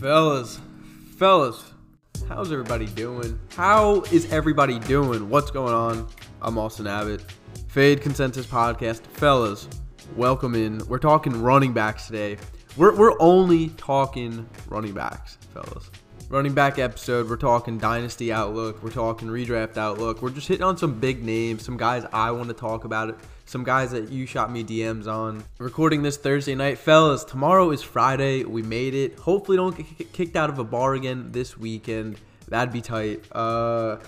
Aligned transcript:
Fellas, 0.00 0.60
fellas, 1.16 1.72
how's 2.28 2.52
everybody 2.52 2.84
doing? 2.84 3.38
How 3.56 4.02
is 4.12 4.30
everybody 4.30 4.78
doing? 4.80 5.30
What's 5.30 5.50
going 5.50 5.72
on? 5.72 6.06
I'm 6.42 6.58
Austin 6.58 6.86
Abbott. 6.86 7.24
Fade 7.68 8.02
Consensus 8.02 8.44
Podcast. 8.44 9.00
Fellas, 9.00 9.66
welcome 10.14 10.54
in. 10.54 10.86
We're 10.86 10.98
talking 10.98 11.40
running 11.40 11.72
backs 11.72 12.08
today. 12.08 12.36
We're, 12.76 12.94
we're 12.94 13.18
only 13.20 13.70
talking 13.70 14.46
running 14.68 14.92
backs, 14.92 15.38
fellas. 15.54 15.90
Running 16.28 16.54
back 16.54 16.80
episode, 16.80 17.30
we're 17.30 17.36
talking 17.36 17.78
dynasty 17.78 18.32
outlook, 18.32 18.82
we're 18.82 18.90
talking 18.90 19.28
redraft 19.28 19.76
outlook. 19.76 20.22
We're 20.22 20.30
just 20.30 20.48
hitting 20.48 20.64
on 20.64 20.76
some 20.76 20.98
big 20.98 21.22
names, 21.22 21.64
some 21.64 21.76
guys 21.76 22.04
I 22.12 22.32
want 22.32 22.48
to 22.48 22.54
talk 22.54 22.82
about 22.82 23.10
it, 23.10 23.14
some 23.44 23.62
guys 23.62 23.92
that 23.92 24.10
you 24.10 24.26
shot 24.26 24.50
me 24.50 24.64
DMs 24.64 25.06
on. 25.06 25.44
Recording 25.58 26.02
this 26.02 26.16
Thursday 26.16 26.56
night, 26.56 26.78
fellas. 26.78 27.22
Tomorrow 27.22 27.70
is 27.70 27.80
Friday. 27.80 28.42
We 28.42 28.62
made 28.62 28.92
it. 28.92 29.20
Hopefully, 29.20 29.56
don't 29.56 29.76
get 29.76 30.12
kicked 30.12 30.34
out 30.34 30.50
of 30.50 30.58
a 30.58 30.64
bar 30.64 30.94
again 30.94 31.30
this 31.30 31.56
weekend. 31.56 32.18
That'd 32.48 32.72
be 32.72 32.80
tight. 32.80 33.22
Uh, 33.30 33.98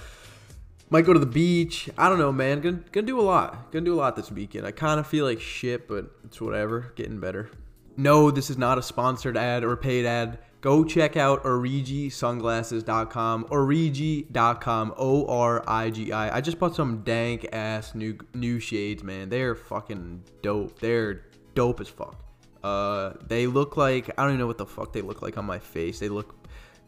might 0.90 1.06
go 1.06 1.12
to 1.12 1.20
the 1.20 1.26
beach. 1.26 1.88
I 1.96 2.08
don't 2.08 2.18
know, 2.18 2.32
man. 2.32 2.60
Gonna, 2.60 2.80
gonna 2.90 3.06
do 3.06 3.20
a 3.20 3.22
lot. 3.22 3.70
Gonna 3.70 3.84
do 3.84 3.94
a 3.94 4.00
lot 4.00 4.16
this 4.16 4.32
weekend. 4.32 4.66
I 4.66 4.72
kind 4.72 4.98
of 4.98 5.06
feel 5.06 5.24
like 5.24 5.40
shit, 5.40 5.86
but 5.86 6.10
it's 6.24 6.40
whatever. 6.40 6.92
Getting 6.96 7.20
better. 7.20 7.48
No, 7.96 8.32
this 8.32 8.50
is 8.50 8.58
not 8.58 8.76
a 8.76 8.82
sponsored 8.82 9.36
ad 9.36 9.62
or 9.62 9.76
paid 9.76 10.04
ad. 10.04 10.38
Go 10.60 10.82
check 10.82 11.16
out 11.16 11.44
origisunglasses.com, 11.44 13.44
origi.com, 13.44 14.94
O 14.96 15.24
R 15.26 15.62
I 15.68 15.90
G 15.90 16.10
I. 16.10 16.38
I 16.38 16.40
just 16.40 16.58
bought 16.58 16.74
some 16.74 17.02
dank 17.02 17.46
ass 17.52 17.94
new 17.94 18.18
new 18.34 18.58
shades, 18.58 19.04
man. 19.04 19.28
They're 19.28 19.54
fucking 19.54 20.24
dope. 20.42 20.80
They're 20.80 21.26
dope 21.54 21.80
as 21.80 21.88
fuck. 21.88 22.16
Uh, 22.64 23.12
they 23.28 23.46
look 23.46 23.76
like 23.76 24.10
I 24.18 24.22
don't 24.22 24.30
even 24.30 24.40
know 24.40 24.48
what 24.48 24.58
the 24.58 24.66
fuck 24.66 24.92
they 24.92 25.00
look 25.00 25.22
like 25.22 25.38
on 25.38 25.44
my 25.44 25.60
face. 25.60 26.00
They 26.00 26.08
look, 26.08 26.34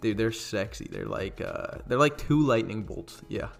dude, 0.00 0.18
they're 0.18 0.32
sexy. 0.32 0.88
They're 0.90 1.06
like 1.06 1.40
uh, 1.40 1.78
they're 1.86 1.96
like 1.96 2.18
two 2.18 2.40
lightning 2.40 2.82
bolts. 2.82 3.22
Yeah, 3.28 3.50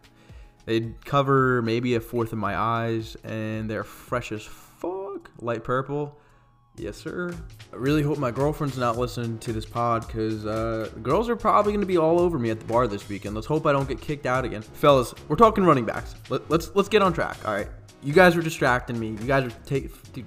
they 0.65 0.93
cover 1.05 1.63
maybe 1.63 1.95
a 1.95 2.01
fourth 2.01 2.33
of 2.33 2.39
my 2.39 2.57
eyes, 2.57 3.17
and 3.23 3.71
they're 3.71 3.85
fresh 3.85 4.33
as 4.33 4.43
fuck. 4.43 5.31
Light 5.41 5.63
purple. 5.63 6.19
Yes, 6.81 6.97
sir. 6.97 7.35
I 7.73 7.77
really 7.77 8.03
hope 8.03 8.17
my 8.17 8.31
girlfriend's 8.31 8.79
not 8.79 8.97
listening 8.97 9.39
to 9.41 9.53
this 9.53 9.67
pod 9.67 10.07
because 10.07 10.47
uh, 10.47 10.91
girls 11.03 11.29
are 11.29 11.37
probably 11.37 11.73
going 11.73 11.83
to 11.83 11.87
be 11.87 11.99
all 11.99 12.19
over 12.19 12.39
me 12.39 12.49
at 12.49 12.59
the 12.59 12.65
bar 12.65 12.89
this 12.89 13.07
weekend. 13.07 13.35
Let's 13.35 13.47
hope 13.47 13.67
I 13.67 13.73
don't 13.73 13.87
get 13.87 14.01
kicked 14.01 14.25
out 14.25 14.47
again. 14.47 14.63
Fellas, 14.63 15.13
we're 15.29 15.37
talking 15.37 15.65
running 15.65 15.85
backs. 15.85 16.15
Let, 16.31 16.51
let's 16.51 16.75
let's 16.75 16.89
get 16.89 17.03
on 17.03 17.13
track. 17.13 17.37
All 17.45 17.53
right. 17.53 17.69
You 18.03 18.15
guys 18.15 18.35
are 18.35 18.41
distracting 18.41 18.99
me. 18.99 19.09
You 19.09 19.27
guys 19.27 19.45
are 19.45 19.55
taking 19.67 19.91
dude, 20.15 20.27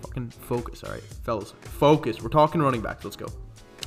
fucking 0.00 0.30
focus. 0.30 0.82
All 0.82 0.90
right, 0.90 1.02
fellas, 1.02 1.52
focus. 1.60 2.22
We're 2.22 2.30
talking 2.30 2.62
running 2.62 2.80
backs. 2.80 3.04
Let's 3.04 3.16
go, 3.16 3.26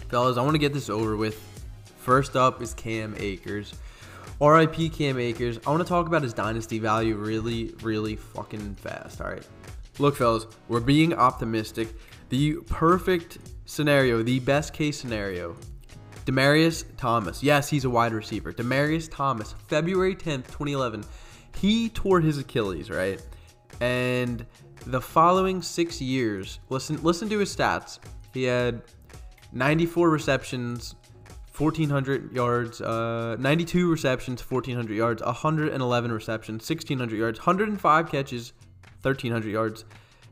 fellas. 0.10 0.38
I 0.38 0.42
want 0.42 0.54
to 0.54 0.60
get 0.60 0.74
this 0.74 0.90
over 0.90 1.18
with. 1.18 1.50
First 1.98 2.36
up 2.36 2.62
is 2.62 2.76
Cam 2.76 3.16
Akers. 3.18 3.74
RIP 4.40 4.94
Cam 4.94 5.18
Akers. 5.18 5.60
I 5.66 5.72
want 5.72 5.82
to 5.82 5.88
talk 5.88 6.06
about 6.06 6.22
his 6.22 6.34
dynasty 6.34 6.78
value 6.78 7.16
really, 7.16 7.74
really 7.82 8.18
fucking 8.18 8.76
fast. 8.76 9.22
All 9.22 9.30
right. 9.32 9.48
Look, 10.00 10.16
fellas, 10.16 10.48
we're 10.68 10.80
being 10.80 11.14
optimistic. 11.14 11.90
The 12.30 12.56
perfect 12.68 13.38
scenario, 13.66 14.24
the 14.24 14.40
best 14.40 14.74
case 14.74 15.00
scenario, 15.00 15.56
Demaryius 16.26 16.86
Thomas. 16.98 17.44
Yes, 17.44 17.70
he's 17.70 17.86
a 17.86 17.90
wide 17.90 18.14
receiver. 18.14 18.52
Demaryius 18.52 19.10
Thomas, 19.12 19.54
February 19.68 20.16
10th, 20.16 20.48
2011. 20.48 21.04
He 21.58 21.90
tore 21.90 22.22
his 22.22 22.40
Achilles, 22.40 22.90
right? 22.90 23.22
And 23.82 24.46
the 24.88 25.02
following 25.02 25.62
six 25.62 26.02
years, 26.02 26.60
listen, 26.70 27.02
listen 27.04 27.30
to 27.30 27.40
his 27.40 27.56
stats. 27.56 28.00
He 28.34 28.44
had 28.44 28.82
94 29.52 30.10
receptions, 30.10 30.96
1,400 31.56 32.34
yards, 32.34 32.82
uh, 32.82 33.36
92 33.38 33.92
receptions, 33.92 34.42
1,400 34.42 34.96
yards, 34.96 35.22
111 35.22 36.12
receptions, 36.12 36.68
1,600 36.68 37.16
yards, 37.16 37.40
105 37.40 38.10
catches, 38.10 38.54
1,300 39.04 39.52
yards, 39.52 39.86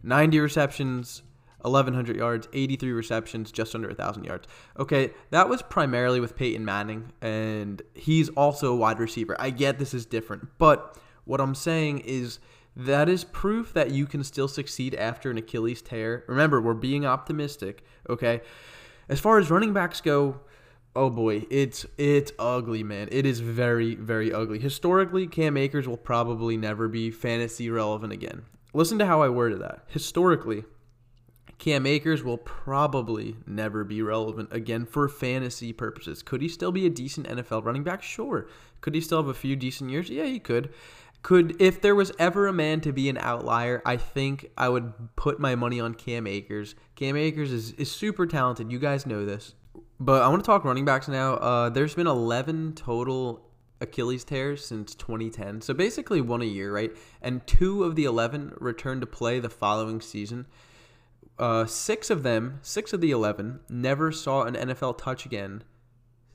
90 0.03 0.39
receptions, 0.39 1.23
1,100 1.61 2.15
yards, 2.15 2.47
83 2.53 2.91
receptions, 2.91 3.51
just 3.51 3.75
under 3.75 3.87
1,000 3.87 4.23
yards. 4.23 4.47
Okay, 4.79 5.11
that 5.29 5.49
was 5.49 5.61
primarily 5.61 6.19
with 6.19 6.35
Peyton 6.35 6.65
Manning, 6.65 7.11
and 7.21 7.81
he's 7.93 8.29
also 8.29 8.73
a 8.73 8.75
wide 8.75 8.99
receiver. 8.99 9.35
I 9.39 9.49
get 9.49 9.77
this 9.79 9.93
is 9.93 10.05
different, 10.05 10.47
but 10.57 10.97
what 11.25 11.39
I'm 11.39 11.55
saying 11.55 11.99
is 11.99 12.39
that 12.75 13.09
is 13.09 13.23
proof 13.23 13.73
that 13.73 13.91
you 13.91 14.05
can 14.05 14.23
still 14.23 14.47
succeed 14.47 14.95
after 14.95 15.29
an 15.29 15.37
Achilles 15.37 15.81
tear. 15.81 16.23
Remember, 16.27 16.61
we're 16.61 16.73
being 16.73 17.05
optimistic, 17.05 17.83
okay? 18.09 18.41
As 19.09 19.19
far 19.19 19.37
as 19.37 19.51
running 19.51 19.73
backs 19.73 20.01
go, 20.01 20.39
oh 20.95 21.09
boy, 21.09 21.45
it's 21.49 21.85
it's 21.97 22.31
ugly, 22.39 22.83
man. 22.83 23.09
It 23.11 23.25
is 23.25 23.39
very 23.39 23.95
very 23.95 24.33
ugly. 24.33 24.59
Historically, 24.59 25.27
Cam 25.27 25.57
Akers 25.57 25.87
will 25.87 25.97
probably 25.97 26.57
never 26.57 26.87
be 26.87 27.11
fantasy 27.11 27.69
relevant 27.69 28.13
again. 28.13 28.43
Listen 28.73 28.99
to 28.99 29.05
how 29.05 29.21
I 29.21 29.29
worded 29.29 29.61
that. 29.61 29.85
Historically, 29.87 30.63
Cam 31.57 31.85
Akers 31.85 32.23
will 32.23 32.37
probably 32.37 33.35
never 33.45 33.83
be 33.83 34.01
relevant 34.01 34.49
again 34.51 34.85
for 34.85 35.07
fantasy 35.07 35.71
purposes. 35.71 36.23
Could 36.23 36.41
he 36.41 36.47
still 36.47 36.71
be 36.71 36.85
a 36.85 36.89
decent 36.89 37.27
NFL 37.27 37.65
running 37.65 37.83
back? 37.83 38.01
Sure. 38.01 38.47
Could 38.81 38.95
he 38.95 39.01
still 39.01 39.19
have 39.19 39.27
a 39.27 39.33
few 39.33 39.55
decent 39.55 39.89
years? 39.91 40.09
Yeah, 40.09 40.25
he 40.25 40.39
could. 40.39 40.73
Could 41.21 41.61
if 41.61 41.79
there 41.79 41.93
was 41.93 42.11
ever 42.17 42.47
a 42.47 42.53
man 42.53 42.81
to 42.81 42.91
be 42.91 43.09
an 43.09 43.17
outlier, 43.19 43.81
I 43.85 43.97
think 43.97 44.49
I 44.57 44.69
would 44.69 44.93
put 45.15 45.39
my 45.39 45.53
money 45.53 45.79
on 45.79 45.93
Cam 45.93 46.25
Akers. 46.25 46.73
Cam 46.95 47.15
Akers 47.15 47.51
is, 47.51 47.73
is 47.73 47.91
super 47.91 48.25
talented. 48.25 48.71
You 48.71 48.79
guys 48.79 49.05
know 49.05 49.23
this. 49.23 49.53
But 49.99 50.23
I 50.23 50.29
want 50.29 50.43
to 50.43 50.47
talk 50.47 50.63
running 50.63 50.83
backs 50.83 51.07
now. 51.07 51.33
Uh, 51.35 51.69
there's 51.69 51.93
been 51.93 52.07
11 52.07 52.73
total 52.73 53.50
Achilles 53.81 54.23
tears 54.23 54.65
since 54.65 54.95
2010. 54.95 55.61
So 55.61 55.73
basically 55.73 56.21
one 56.21 56.41
a 56.41 56.45
year, 56.45 56.73
right? 56.73 56.91
And 57.21 57.45
two 57.45 57.83
of 57.83 57.95
the 57.95 58.05
11 58.05 58.53
returned 58.59 59.01
to 59.01 59.07
play 59.07 59.39
the 59.39 59.49
following 59.49 59.99
season. 59.99 60.45
Uh, 61.37 61.65
six 61.65 62.09
of 62.09 62.23
them, 62.23 62.59
six 62.61 62.93
of 62.93 63.01
the 63.01 63.11
11, 63.11 63.61
never 63.69 64.11
saw 64.11 64.43
an 64.43 64.55
NFL 64.55 64.97
touch 64.97 65.25
again. 65.25 65.63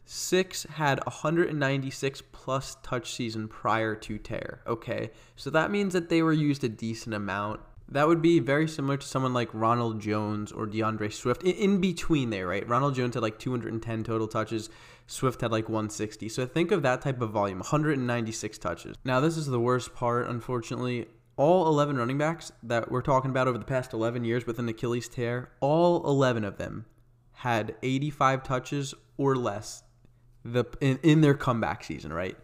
Six 0.05 0.65
had 0.65 1.05
196 1.05 2.23
plus 2.33 2.77
touch 2.83 3.13
season 3.13 3.49
prior 3.49 3.95
to 3.97 4.19
tear. 4.19 4.61
Okay, 4.67 5.11
so 5.35 5.51
that 5.51 5.71
means 5.71 5.93
that 5.93 6.09
they 6.09 6.23
were 6.23 6.33
used 6.33 6.63
a 6.65 6.69
decent 6.69 7.15
amount. 7.15 7.61
That 7.89 8.09
would 8.09 8.23
be 8.23 8.41
very 8.41 8.69
similar 8.69 8.97
to 8.97 9.07
someone 9.07 9.33
like 9.33 9.49
Ronald 9.53 10.01
Jones 10.01 10.51
or 10.51 10.67
DeAndre 10.67 11.13
Swift. 11.13 11.43
In, 11.43 11.55
in, 11.55 11.81
between 11.81 12.31
there, 12.31 12.47
right? 12.49 12.69
Ronald 12.69 12.95
Jones 12.95 13.15
had 13.15 13.23
like 13.23 13.39
210 13.39 14.05
total 14.05 14.27
touches. 14.27 14.71
Swift 15.07 15.41
had 15.41 15.53
like 15.53 15.69
160. 15.69 16.29
So 16.29 16.47
think 16.47 16.73
of 16.73 16.83
that 16.83 17.03
type 17.03 17.21
of 17.21 17.31
volume 17.31 17.59
196 17.59 18.59
touches. 18.59 18.97
Now, 19.05 19.21
this 19.21 19.37
is 19.37 19.47
the 19.47 19.61
worst 19.61 19.95
part, 19.95 20.29
unfortunately. 20.29 21.07
All 21.37 21.67
11 21.69 21.97
running 21.97 22.17
backs 22.17 22.51
that 22.63 22.91
we're 22.91 23.03
talking 23.03 23.31
about 23.31 23.47
over 23.47 23.59
the 23.59 23.65
past 23.65 23.93
11 23.93 24.25
years 24.25 24.47
with 24.47 24.59
an 24.59 24.69
Achilles 24.69 25.09
tear, 25.09 25.51
all 25.61 26.07
11 26.07 26.45
of 26.45 26.57
them 26.57 26.87
had 27.33 27.75
85 27.83 28.43
touches 28.43 28.95
or 29.19 29.37
less 29.37 29.83
the 30.45 30.65
in, 30.81 30.99
in 31.03 31.21
their 31.21 31.35
comeback 31.35 31.85
season, 31.85 32.13
right? 32.13 32.37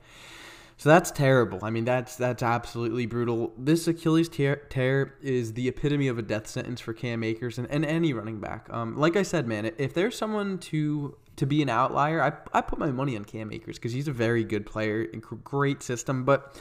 So 0.76 0.88
that's 0.88 1.10
terrible. 1.10 1.60
I 1.62 1.70
mean, 1.70 1.84
that's 1.84 2.16
that's 2.16 2.42
absolutely 2.42 3.06
brutal. 3.06 3.52
This 3.56 3.86
Achilles 3.86 4.28
tear, 4.28 4.56
tear 4.68 5.14
is 5.22 5.52
the 5.52 5.68
epitome 5.68 6.08
of 6.08 6.18
a 6.18 6.22
death 6.22 6.48
sentence 6.48 6.80
for 6.80 6.92
Cam 6.92 7.22
Akers 7.22 7.56
and, 7.56 7.70
and 7.70 7.84
any 7.84 8.12
running 8.12 8.40
back. 8.40 8.66
Um, 8.70 8.98
like 8.98 9.16
I 9.16 9.22
said, 9.22 9.46
man, 9.46 9.70
if 9.78 9.94
there's 9.94 10.18
someone 10.18 10.58
to 10.58 11.16
to 11.36 11.46
be 11.46 11.62
an 11.62 11.68
outlier, 11.68 12.22
I, 12.22 12.58
I 12.58 12.60
put 12.60 12.78
my 12.78 12.90
money 12.90 13.16
on 13.16 13.24
Cam 13.24 13.52
Akers 13.52 13.76
because 13.76 13.92
he's 13.92 14.08
a 14.08 14.12
very 14.12 14.44
good 14.44 14.66
player, 14.66 15.06
and 15.12 15.22
great 15.22 15.82
system. 15.82 16.24
But 16.24 16.56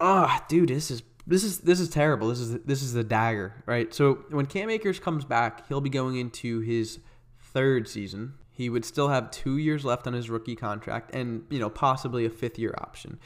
ah, 0.00 0.38
oh, 0.40 0.44
dude, 0.48 0.68
this 0.68 0.90
is 0.90 1.02
this 1.26 1.44
is 1.44 1.60
this 1.60 1.80
is 1.80 1.88
terrible. 1.88 2.28
This 2.28 2.40
is 2.40 2.60
this 2.64 2.82
is 2.82 2.92
the 2.92 3.04
dagger, 3.04 3.62
right? 3.66 3.92
So 3.94 4.24
when 4.30 4.46
Cam 4.46 4.70
Akers 4.70 4.98
comes 4.98 5.24
back, 5.24 5.66
he'll 5.68 5.80
be 5.80 5.90
going 5.90 6.16
into 6.16 6.60
his 6.60 6.98
third 7.38 7.88
season 7.88 8.34
he 8.54 8.70
would 8.70 8.84
still 8.84 9.08
have 9.08 9.30
two 9.32 9.58
years 9.58 9.84
left 9.84 10.06
on 10.06 10.12
his 10.12 10.30
rookie 10.30 10.54
contract 10.54 11.12
and, 11.12 11.44
you 11.50 11.58
know, 11.58 11.68
possibly 11.68 12.24
a 12.24 12.30
fifth 12.30 12.56
year 12.56 12.72
option. 12.78 13.18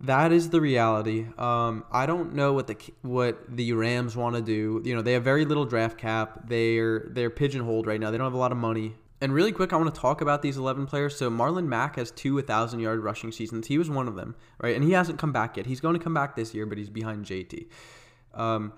That 0.00 0.32
is 0.32 0.50
the 0.50 0.60
reality. 0.60 1.26
Um, 1.38 1.84
I 1.92 2.06
don't 2.06 2.34
know 2.34 2.52
what 2.52 2.66
the 2.66 2.76
what 3.02 3.38
the 3.54 3.72
Rams 3.74 4.16
want 4.16 4.34
to 4.34 4.42
do. 4.42 4.82
You 4.84 4.96
know, 4.96 5.02
they 5.02 5.12
have 5.12 5.22
very 5.22 5.44
little 5.44 5.66
draft 5.66 5.98
cap. 5.98 6.48
They're 6.48 7.10
they're 7.10 7.30
pigeonholed 7.30 7.86
right 7.86 8.00
now. 8.00 8.10
They 8.10 8.16
don't 8.16 8.26
have 8.26 8.34
a 8.34 8.38
lot 8.38 8.50
of 8.50 8.58
money. 8.58 8.96
And 9.20 9.34
really 9.34 9.52
quick, 9.52 9.72
I 9.72 9.76
want 9.76 9.94
to 9.94 10.00
talk 10.00 10.22
about 10.22 10.40
these 10.40 10.56
11 10.56 10.86
players. 10.86 11.16
So 11.16 11.30
Marlon 11.30 11.66
Mack 11.66 11.96
has 11.96 12.10
two 12.10 12.34
1,000 12.36 12.80
yard 12.80 13.00
rushing 13.00 13.32
seasons. 13.32 13.66
He 13.66 13.76
was 13.76 13.90
one 13.90 14.08
of 14.08 14.14
them, 14.14 14.34
right? 14.58 14.74
And 14.74 14.82
he 14.82 14.92
hasn't 14.92 15.18
come 15.18 15.32
back 15.32 15.56
yet. 15.56 15.66
He's 15.66 15.80
going 15.80 15.96
to 15.96 16.02
come 16.02 16.14
back 16.14 16.36
this 16.36 16.54
year, 16.54 16.64
but 16.64 16.78
he's 16.78 16.88
behind 16.88 17.26
JT. 17.26 17.66
Um, 18.32 18.72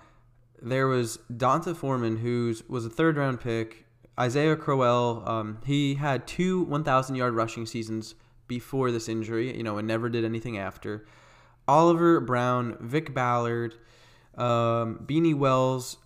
there 0.61 0.87
was 0.87 1.17
D'Onta 1.35 1.75
Foreman, 1.75 2.17
who 2.17 2.55
was 2.67 2.85
a 2.85 2.89
third 2.89 3.15
round 3.15 3.39
pick 3.39 3.83
Isaiah 4.19 4.55
Crowell, 4.55 5.27
um, 5.27 5.59
he 5.65 5.95
had 5.95 6.27
two 6.27 6.63
1,000 6.63 7.15
yard 7.15 7.33
rushing 7.33 7.65
seasons 7.65 8.15
before 8.47 8.91
this 8.91 9.09
injury, 9.09 9.55
you 9.55 9.63
know, 9.63 9.77
and 9.77 9.87
never 9.87 10.09
did 10.09 10.23
anything 10.23 10.57
after. 10.57 11.05
Oliver 11.67 12.19
Brown, 12.19 12.77
Vick 12.79 13.13
Ballard, 13.13 13.75
um, 14.37 15.03
Beanie 15.05 15.35
Wells, 15.35 15.97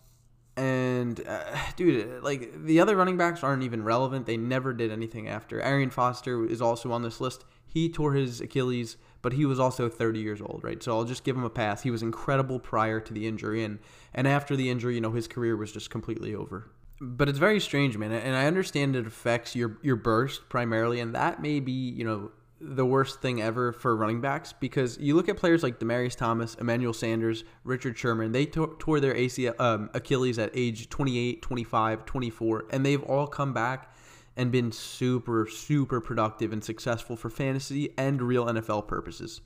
And 0.57 1.25
uh, 1.27 1.55
dude, 1.75 2.23
like 2.23 2.65
the 2.65 2.79
other 2.79 2.95
running 2.95 3.15
backs 3.15 3.43
aren't 3.43 3.63
even 3.63 3.83
relevant. 3.83 4.25
They 4.25 4.37
never 4.37 4.73
did 4.73 4.91
anything 4.91 5.27
after. 5.27 5.61
Arian 5.61 5.91
Foster 5.91 6.45
is 6.45 6.61
also 6.61 6.91
on 6.91 7.03
this 7.03 7.21
list. 7.21 7.45
He 7.67 7.89
tore 7.89 8.13
his 8.13 8.41
Achilles, 8.41 8.97
but 9.21 9.33
he 9.33 9.45
was 9.45 9.59
also 9.59 9.87
30 9.87 10.19
years 10.19 10.41
old, 10.41 10.61
right? 10.63 10.81
So 10.81 10.97
I'll 10.97 11.05
just 11.05 11.23
give 11.23 11.35
him 11.35 11.43
a 11.43 11.49
pass. 11.49 11.83
He 11.83 11.91
was 11.91 12.01
incredible 12.01 12.59
prior 12.59 12.99
to 12.99 13.13
the 13.13 13.27
injury, 13.27 13.63
and 13.63 13.77
and 14.13 14.27
after 14.27 14.55
the 14.55 14.69
injury, 14.69 14.95
you 14.95 15.01
know, 15.01 15.11
his 15.11 15.27
career 15.27 15.55
was 15.55 15.71
just 15.71 15.89
completely 15.89 16.33
over. 16.33 16.71
But 16.99 17.29
it's 17.29 17.37
very 17.37 17.59
strange, 17.59 17.95
man, 17.95 18.11
and 18.11 18.35
I 18.35 18.47
understand 18.47 18.95
it 18.95 19.05
affects 19.05 19.55
your 19.55 19.77
your 19.83 19.95
burst 19.95 20.49
primarily, 20.49 20.99
and 20.99 21.13
that 21.13 21.39
may 21.39 21.59
be, 21.59 21.71
you 21.71 22.03
know, 22.03 22.31
the 22.59 22.85
worst 22.85 23.21
thing 23.21 23.41
ever 23.41 23.71
for 23.71 23.95
running 23.95 24.19
backs 24.19 24.53
because 24.53 24.97
you 24.99 25.15
look 25.15 25.29
at 25.29 25.37
players 25.37 25.61
like 25.61 25.79
Demaryius 25.79 26.15
Thomas, 26.15 26.55
Emmanuel 26.55 26.93
Sanders, 26.93 27.43
Richard 27.63 27.97
Sherman, 27.97 28.31
they 28.31 28.45
tore, 28.45 28.75
tore 28.79 28.99
their 28.99 29.13
ACL, 29.13 29.59
um, 29.59 29.89
Achilles 29.93 30.39
at 30.39 30.49
age 30.53 30.89
28, 30.89 31.41
25, 31.41 32.05
24, 32.05 32.65
and 32.71 32.85
they've 32.85 33.03
all 33.03 33.27
come 33.27 33.53
back 33.53 33.93
and 34.35 34.51
been 34.51 34.71
super, 34.71 35.47
super 35.47 35.99
productive 35.99 36.53
and 36.53 36.63
successful 36.63 37.15
for 37.15 37.29
fantasy 37.29 37.93
and 37.97 38.21
real 38.21 38.45
NFL 38.45 38.87
purposes. 38.87 39.41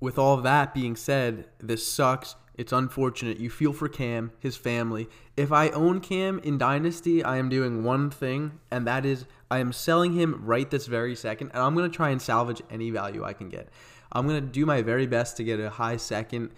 With 0.00 0.18
all 0.18 0.36
that 0.38 0.74
being 0.74 0.96
said, 0.96 1.46
this 1.58 1.86
sucks. 1.86 2.36
It's 2.54 2.72
unfortunate. 2.72 3.38
You 3.38 3.50
feel 3.50 3.72
for 3.72 3.88
Cam, 3.88 4.32
his 4.38 4.56
family. 4.56 5.08
If 5.36 5.52
I 5.52 5.68
own 5.70 6.00
Cam 6.00 6.38
in 6.40 6.58
Dynasty, 6.58 7.22
I 7.22 7.36
am 7.36 7.48
doing 7.48 7.84
one 7.84 8.10
thing, 8.10 8.58
and 8.70 8.86
that 8.86 9.04
is 9.04 9.26
I 9.50 9.58
am 9.58 9.72
selling 9.72 10.12
him 10.12 10.42
right 10.44 10.68
this 10.70 10.86
very 10.86 11.14
second, 11.14 11.50
and 11.54 11.62
I'm 11.62 11.74
going 11.74 11.90
to 11.90 11.96
try 11.96 12.10
and 12.10 12.20
salvage 12.20 12.62
any 12.70 12.90
value 12.90 13.24
I 13.24 13.32
can 13.32 13.48
get. 13.48 13.68
I'm 14.12 14.26
going 14.26 14.40
to 14.40 14.46
do 14.46 14.66
my 14.66 14.82
very 14.82 15.06
best 15.06 15.36
to 15.36 15.44
get 15.44 15.60
a 15.60 15.70
high 15.70 15.96
second. 15.96 16.50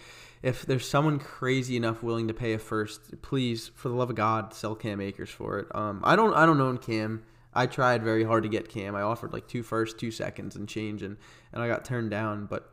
If 0.42 0.64
there's 0.64 0.88
someone 0.88 1.18
crazy 1.18 1.76
enough 1.76 2.02
willing 2.02 2.28
to 2.28 2.34
pay 2.34 2.52
a 2.52 2.58
first, 2.58 3.20
please, 3.22 3.68
for 3.74 3.88
the 3.88 3.94
love 3.94 4.10
of 4.10 4.16
God, 4.16 4.54
sell 4.54 4.74
Cam 4.74 5.00
Akers 5.00 5.30
for 5.30 5.58
it. 5.58 5.66
Um, 5.74 6.00
I 6.04 6.16
don't, 6.16 6.34
I 6.34 6.46
don't 6.46 6.60
own 6.60 6.78
Cam. 6.78 7.24
I 7.54 7.66
tried 7.66 8.04
very 8.04 8.24
hard 8.24 8.44
to 8.44 8.48
get 8.48 8.68
Cam. 8.68 8.94
I 8.94 9.02
offered 9.02 9.32
like 9.32 9.48
two 9.48 9.62
first, 9.62 9.98
two 9.98 10.10
seconds, 10.10 10.54
and 10.54 10.68
change, 10.68 11.02
and 11.02 11.16
and 11.52 11.62
I 11.62 11.66
got 11.66 11.84
turned 11.84 12.10
down. 12.10 12.46
But 12.46 12.72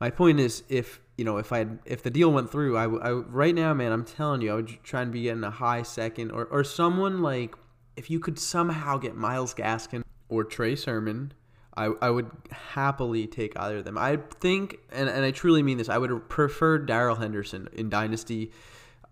my 0.00 0.10
point 0.10 0.40
is, 0.40 0.64
if 0.68 1.00
you 1.16 1.24
know, 1.24 1.36
if 1.36 1.52
I 1.52 1.66
if 1.84 2.02
the 2.02 2.10
deal 2.10 2.32
went 2.32 2.50
through, 2.50 2.76
I, 2.76 2.84
I 2.84 3.12
right 3.12 3.54
now, 3.54 3.72
man, 3.74 3.92
I'm 3.92 4.04
telling 4.04 4.40
you, 4.40 4.52
I 4.52 4.54
would 4.56 4.82
try 4.82 5.02
and 5.02 5.12
be 5.12 5.22
getting 5.22 5.44
a 5.44 5.50
high 5.50 5.82
second 5.82 6.32
or 6.32 6.46
or 6.46 6.64
someone 6.64 7.22
like 7.22 7.54
if 7.96 8.10
you 8.10 8.20
could 8.20 8.38
somehow 8.38 8.98
get 8.98 9.14
Myles 9.14 9.54
Gaskin 9.54 10.04
or 10.28 10.44
Trey 10.44 10.76
Sermon, 10.76 11.32
I, 11.76 11.90
I 12.00 12.10
would 12.10 12.30
happily 12.50 13.26
take 13.26 13.58
either 13.58 13.78
of 13.78 13.84
them. 13.84 13.98
I 13.98 14.16
think, 14.40 14.78
and, 14.90 15.08
and 15.08 15.24
I 15.24 15.30
truly 15.30 15.62
mean 15.62 15.78
this, 15.78 15.88
I 15.88 15.98
would 15.98 16.28
prefer 16.28 16.78
Darrell 16.78 17.16
Henderson 17.16 17.68
in 17.72 17.90
Dynasty. 17.90 18.52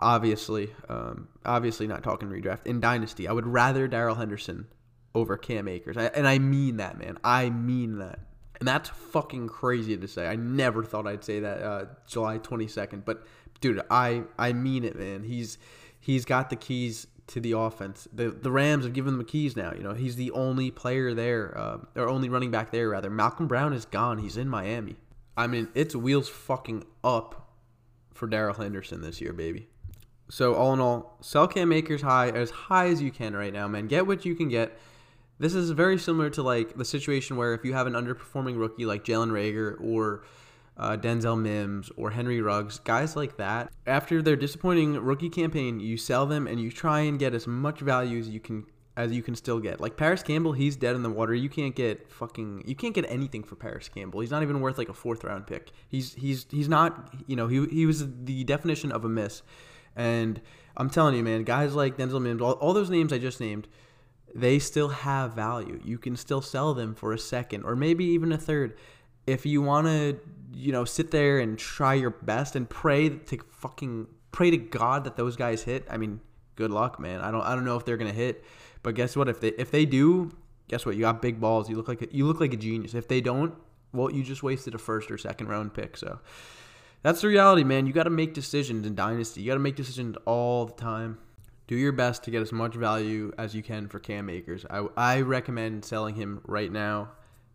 Obviously, 0.01 0.71
um, 0.89 1.29
obviously 1.45 1.87
not 1.87 2.03
talking 2.03 2.29
redraft 2.29 2.67
in 2.67 2.81
Dynasty. 2.81 3.29
I 3.29 3.33
would 3.33 3.47
rather 3.47 3.87
Darrell 3.87 4.17
Henderson 4.17 4.67
over 5.15 5.37
Cam 5.37 5.69
Akers, 5.69 5.97
I, 5.97 6.07
and 6.07 6.27
I 6.27 6.39
mean 6.39 6.79
that, 6.79 6.99
man. 6.99 7.19
I 7.23 7.51
mean 7.51 7.99
that. 7.99 8.19
And 8.59 8.69
that's 8.69 8.89
fucking 8.89 9.49
crazy 9.49 9.97
to 9.97 10.09
say. 10.09 10.27
I 10.27 10.37
never 10.37 10.85
thought 10.85 11.07
I'd 11.07 11.25
say 11.25 11.41
that 11.41 11.63
uh, 11.63 11.85
July 12.07 12.39
22nd, 12.39 13.05
but 13.05 13.27
dude, 13.61 13.83
I 13.91 14.25
I 14.39 14.53
mean 14.53 14.85
it, 14.85 14.97
man. 14.97 15.23
He's 15.23 15.59
he's 16.01 16.25
got 16.25 16.51
the 16.51 16.57
keys 16.57 17.07
to 17.29 17.41
the 17.41 17.53
offense. 17.53 18.07
The 18.13 18.31
the 18.31 18.51
Rams 18.51 18.85
have 18.85 18.93
given 18.93 19.15
him 19.15 19.19
the 19.19 19.25
keys 19.25 19.57
now. 19.57 19.73
You 19.73 19.83
know, 19.83 19.95
he's 19.95 20.17
the 20.17 20.31
only 20.33 20.71
player 20.71 21.15
there, 21.15 21.57
uh, 21.57 21.79
or 21.97 22.09
only 22.09 22.29
running 22.29 22.51
back 22.51 22.71
there 22.71 22.89
rather. 22.89 23.11
Malcolm 23.11 23.47
Brown 23.47 23.73
is 23.73 23.85
gone. 23.85 24.19
He's 24.19 24.37
in 24.37 24.49
Miami. 24.49 24.97
I 25.37 25.47
mean, 25.47 25.69
it's 25.75 25.97
wheels 25.97 26.29
fucking 26.29 26.85
up 27.03 27.51
for 28.13 28.27
Darrell 28.27 28.55
Henderson 28.55 29.03
this 29.03 29.21
year, 29.21 29.33
baby. 29.33 29.69
So 30.31 30.55
all 30.55 30.73
in 30.73 30.81
all, 30.81 31.19
sell 31.21 31.47
Cam 31.47 31.73
Akers 31.73 32.03
high 32.03 32.31
as 32.31 32.51
high 32.51 32.87
as 32.87 33.03
you 33.03 33.11
can 33.11 33.35
right 33.35 33.53
now, 33.53 33.69
man. 33.69 33.89
Get 33.89 34.07
what 34.07 34.25
you 34.25 34.35
can 34.35 34.49
get. 34.49 34.79
This 35.39 35.55
is 35.55 35.71
very 35.71 35.99
similar 35.99 36.31
to 36.31 36.43
like 36.43 36.77
the 36.77 36.85
situation 36.85 37.37
where 37.37 37.55
if 37.55 37.65
you 37.65 37.73
have 37.73 37.87
an 37.87 37.95
underperforming 37.95 38.59
rookie 38.59 38.87
like 38.87 39.05
Jalen 39.05 39.31
Reagor 39.31 39.77
or 39.81 40.25
uh, 40.77 40.97
Denzel 40.97 41.41
Mims 41.41 41.91
or 41.97 42.11
Henry 42.11 42.41
Ruggs, 42.41 42.79
guys 42.81 43.17
like 43.17 43.37
that. 43.37 43.73
After 43.87 44.23
their 44.23 44.37
disappointing 44.37 44.95
rookie 44.95 45.31
campaign, 45.31 45.81
you 45.81 45.97
sell 45.97 46.27
them 46.27 46.47
and 46.47 46.61
you 46.61 46.71
try 46.71 47.01
and 47.01 47.19
get 47.19 47.35
as 47.35 47.47
much 47.47 47.81
value 47.81 48.19
as 48.19 48.29
you 48.29 48.41
can 48.41 48.67
as 48.97 49.13
you 49.13 49.23
can 49.23 49.35
still 49.35 49.59
get. 49.59 49.81
Like 49.81 49.97
Parris 49.97 50.23
Campbell, 50.23 50.53
he's 50.53 50.77
dead 50.77 50.95
in 50.95 51.03
the 51.03 51.11
water. 51.11 51.35
You 51.35 51.49
can't 51.49 51.75
get 51.75 52.11
fucking 52.11 52.65
you 52.67 52.75
can't 52.75 52.95
get 52.95 53.05
anything 53.09 53.43
for 53.43 53.57
Parris 53.57 53.89
Campbell. 53.89 54.21
He's 54.21 54.31
not 54.31 54.43
even 54.43 54.61
worth 54.61 54.79
like 54.79 54.89
a 54.89 54.95
fourth 54.95 55.25
round 55.25 55.47
pick. 55.47 55.71
He's 55.89 56.15
he's 56.15 56.47
he's 56.51 56.69
not 56.69 57.15
you 57.27 57.37
know, 57.37 57.49
he 57.49 57.67
he 57.67 57.87
was 57.87 58.05
the 58.25 58.45
definition 58.45 58.93
of 58.93 59.05
a 59.05 59.09
miss. 59.09 59.43
And 59.97 60.41
I'm 60.77 60.91
telling 60.91 61.15
you, 61.15 61.23
man, 61.23 61.45
guys 61.45 61.75
like 61.75 61.97
Denzel 61.97 62.21
Mims, 62.21 62.43
all, 62.43 62.53
all 62.55 62.73
those 62.73 62.91
names 62.91 63.13
I 63.13 63.19
just 63.19 63.41
named, 63.41 63.69
they 64.35 64.59
still 64.59 64.89
have 64.89 65.35
value. 65.35 65.81
You 65.85 65.99
can 65.99 66.17
still 66.17 66.43
sell 66.43 66.75
them 66.75 66.95
for 66.95 67.13
a 67.13 67.19
second 67.19 67.65
or 67.65 67.77
maybe 67.77 68.05
even 68.05 68.33
a 68.33 68.39
third. 68.39 68.77
If 69.27 69.47
you 69.47 69.63
want 69.63 69.87
to 69.87 70.19
you 70.55 70.73
know, 70.73 70.85
sit 70.85 71.11
there 71.11 71.41
and 71.41 71.59
try 71.59 71.95
your 71.95 72.11
best 72.11 72.57
and 72.57 72.69
pray 72.69 73.09
to 73.11 73.39
fucking 73.51 74.07
pray 74.33 74.51
to 74.51 74.57
God 74.57 75.05
that 75.05 75.17
those 75.17 75.37
guys 75.37 75.63
hit. 75.63 75.87
I 75.91 75.97
mean, 75.97 76.21
good 76.57 76.71
luck, 76.71 76.99
man. 76.99 77.21
I 77.21 77.31
don't 77.31 77.43
I 77.43 77.55
don't 77.55 77.65
know 77.65 77.77
if 77.77 77.85
they're 77.85 77.97
gonna 77.97 78.13
hit, 78.13 78.45
but 78.83 78.95
guess 78.95 79.17
what? 79.17 79.29
If 79.29 79.41
they 79.41 79.49
if 79.49 79.71
they 79.71 79.85
do, 79.85 80.31
guess 80.69 80.87
what? 80.87 80.95
You 80.97 81.03
got 81.03 81.21
big 81.21 81.41
balls. 81.41 81.69
You 81.69 81.77
look 81.77 81.89
like 81.89 82.03
a, 82.03 82.15
you 82.15 82.27
look 82.27 82.41
like 82.41 82.53
a 82.55 82.57
genius. 82.57 82.95
If 82.95 83.09
they 83.09 83.21
don't, 83.21 83.55
well, 83.93 84.11
you 84.11 84.23
just 84.23 84.43
wasted 84.43 84.75
a 84.75 84.79
first 84.79 85.11
or 85.11 85.19
second 85.19 85.49
round 85.49 85.75
pick. 85.75 85.97
So 85.97 86.21
that's 87.03 87.21
the 87.21 87.29
reality, 87.29 87.65
man. 87.65 87.87
You 87.87 87.93
got 87.93 88.05
to 88.05 88.11
make 88.11 88.33
decisions 88.33 88.87
in 88.87 88.95
dynasty. 88.95 89.43
You 89.43 89.49
got 89.49 89.55
to 89.55 89.61
make 89.61 89.77
decisions 89.77 90.17
all 90.25 90.67
the 90.67 90.73
time. 90.73 91.19
Do 91.67 91.77
your 91.77 91.93
best 91.93 92.23
to 92.25 92.31
get 92.31 92.43
as 92.43 92.53
much 92.53 92.75
value 92.75 93.33
as 93.39 93.55
you 93.55 93.63
can 93.63 93.89
for 93.89 93.99
Cam 93.99 94.29
Akers. 94.29 94.67
I, 94.69 94.87
I 94.97 95.21
recommend 95.23 95.85
selling 95.85 96.15
him 96.15 96.43
right 96.47 96.71
now. 96.71 97.11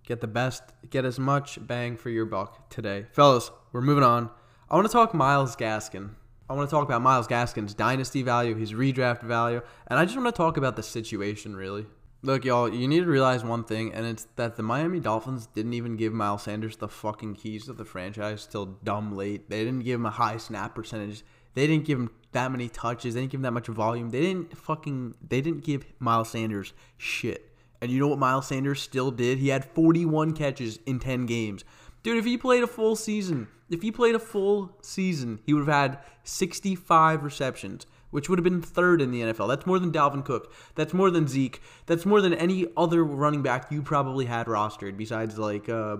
Get 0.09 0.21
the 0.21 0.27
best, 0.27 0.63
get 0.89 1.05
as 1.05 1.19
much 1.19 1.59
bang 1.67 1.95
for 1.95 2.09
your 2.09 2.25
buck 2.25 2.71
today. 2.71 3.05
Fellas, 3.11 3.51
we're 3.71 3.81
moving 3.81 4.03
on. 4.03 4.31
I 4.67 4.73
want 4.73 4.87
to 4.87 4.91
talk 4.91 5.13
Myles 5.13 5.55
Gaskin. 5.55 6.15
I 6.49 6.53
want 6.53 6.67
to 6.67 6.75
talk 6.75 6.83
about 6.83 7.03
Myles 7.03 7.27
Gaskin's 7.27 7.75
dynasty 7.75 8.23
value, 8.23 8.55
his 8.55 8.73
redraft 8.73 9.21
value, 9.21 9.61
and 9.85 9.99
I 9.99 10.05
just 10.05 10.17
want 10.17 10.27
to 10.27 10.35
talk 10.35 10.57
about 10.57 10.75
the 10.75 10.81
situation 10.81 11.55
really. 11.55 11.85
Look, 12.23 12.43
y'all, 12.43 12.73
you 12.73 12.87
need 12.87 13.01
to 13.01 13.05
realize 13.05 13.43
one 13.43 13.63
thing, 13.63 13.93
and 13.93 14.07
it's 14.07 14.25
that 14.35 14.55
the 14.55 14.63
Miami 14.63 14.99
Dolphins 14.99 15.45
didn't 15.45 15.73
even 15.73 15.95
give 15.95 16.11
Miles 16.11 16.41
Sanders 16.41 16.77
the 16.77 16.87
fucking 16.89 17.35
keys 17.35 17.65
to 17.65 17.73
the 17.73 17.85
franchise 17.85 18.47
till 18.47 18.65
dumb 18.65 19.15
late. 19.15 19.47
They 19.47 19.63
didn't 19.63 19.83
give 19.83 19.99
him 19.99 20.07
a 20.07 20.09
high 20.09 20.37
snap 20.37 20.73
percentage. 20.73 21.23
They 21.53 21.67
didn't 21.67 21.85
give 21.85 21.99
him 21.99 22.09
that 22.31 22.51
many 22.51 22.67
touches. 22.67 23.13
They 23.13 23.19
didn't 23.19 23.33
give 23.33 23.39
him 23.41 23.43
that 23.43 23.53
much 23.53 23.67
volume. 23.67 24.09
They 24.09 24.21
didn't 24.21 24.57
fucking 24.57 25.13
they 25.29 25.41
didn't 25.41 25.63
give 25.63 25.85
Miles 25.99 26.31
Sanders 26.31 26.73
shit. 26.97 27.48
And 27.81 27.91
you 27.91 27.99
know 27.99 28.07
what 28.07 28.19
Miles 28.19 28.47
Sanders 28.47 28.81
still 28.81 29.11
did? 29.11 29.37
He 29.37 29.49
had 29.49 29.63
41 29.63 30.33
catches 30.33 30.79
in 30.85 30.99
10 30.99 31.25
games. 31.25 31.63
Dude, 32.03 32.17
if 32.17 32.25
he 32.25 32.37
played 32.37 32.63
a 32.63 32.67
full 32.67 32.95
season, 32.95 33.47
if 33.69 33.81
he 33.81 33.91
played 33.91 34.15
a 34.15 34.19
full 34.19 34.75
season, 34.81 35.39
he 35.45 35.53
would 35.53 35.67
have 35.67 35.91
had 35.91 35.99
65 36.23 37.23
receptions, 37.23 37.85
which 38.11 38.29
would 38.29 38.39
have 38.39 38.43
been 38.43 38.61
third 38.61 39.01
in 39.01 39.11
the 39.11 39.21
NFL. 39.21 39.47
That's 39.47 39.65
more 39.65 39.79
than 39.79 39.91
Dalvin 39.91 40.25
Cook. 40.25 40.53
That's 40.75 40.93
more 40.93 41.09
than 41.09 41.27
Zeke. 41.27 41.61
That's 41.85 42.05
more 42.05 42.21
than 42.21 42.33
any 42.33 42.67
other 42.75 43.03
running 43.03 43.41
back 43.41 43.71
you 43.71 43.81
probably 43.81 44.25
had 44.25 44.47
rostered 44.47 44.97
besides 44.97 45.37
like 45.37 45.69
uh, 45.69 45.97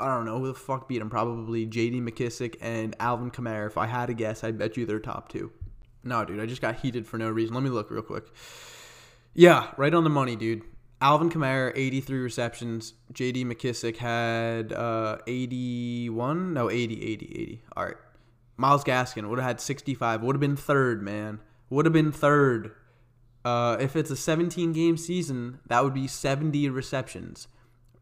I 0.00 0.08
don't 0.08 0.24
know 0.24 0.38
who 0.38 0.48
the 0.48 0.54
fuck 0.54 0.88
beat 0.88 1.00
him. 1.00 1.10
Probably 1.10 1.64
J.D. 1.64 2.00
McKissic 2.00 2.56
and 2.60 2.96
Alvin 2.98 3.30
Kamara. 3.30 3.66
If 3.66 3.78
I 3.78 3.86
had 3.86 4.06
to 4.06 4.14
guess, 4.14 4.42
I'd 4.42 4.58
bet 4.58 4.76
you 4.76 4.84
they're 4.84 4.98
top 4.98 5.28
two. 5.28 5.52
No, 6.02 6.24
dude, 6.24 6.40
I 6.40 6.46
just 6.46 6.60
got 6.60 6.76
heated 6.76 7.06
for 7.06 7.18
no 7.18 7.30
reason. 7.30 7.54
Let 7.54 7.62
me 7.62 7.70
look 7.70 7.90
real 7.90 8.02
quick. 8.02 8.24
Yeah, 9.34 9.68
right 9.76 9.94
on 9.94 10.02
the 10.02 10.10
money, 10.10 10.34
dude. 10.34 10.62
Alvin 11.02 11.30
Kamara, 11.30 11.72
83 11.74 12.18
receptions. 12.20 12.94
J.D. 13.12 13.44
McKissic 13.44 13.96
had 13.96 14.72
uh, 14.72 15.18
81. 15.26 16.54
No, 16.54 16.70
80, 16.70 17.02
80, 17.02 17.26
80. 17.26 17.62
All 17.76 17.84
right. 17.84 17.96
Myles 18.56 18.84
Gaskin 18.84 19.28
would 19.28 19.40
have 19.40 19.48
had 19.48 19.60
65. 19.60 20.22
Would 20.22 20.36
have 20.36 20.40
been 20.40 20.56
third, 20.56 21.02
man. 21.02 21.40
Would 21.70 21.86
have 21.86 21.92
been 21.92 22.12
third. 22.12 22.70
Uh, 23.44 23.76
if 23.80 23.96
it's 23.96 24.12
a 24.12 24.16
17 24.16 24.72
game 24.72 24.96
season, 24.96 25.58
that 25.66 25.82
would 25.82 25.92
be 25.92 26.06
70 26.06 26.70
receptions. 26.70 27.48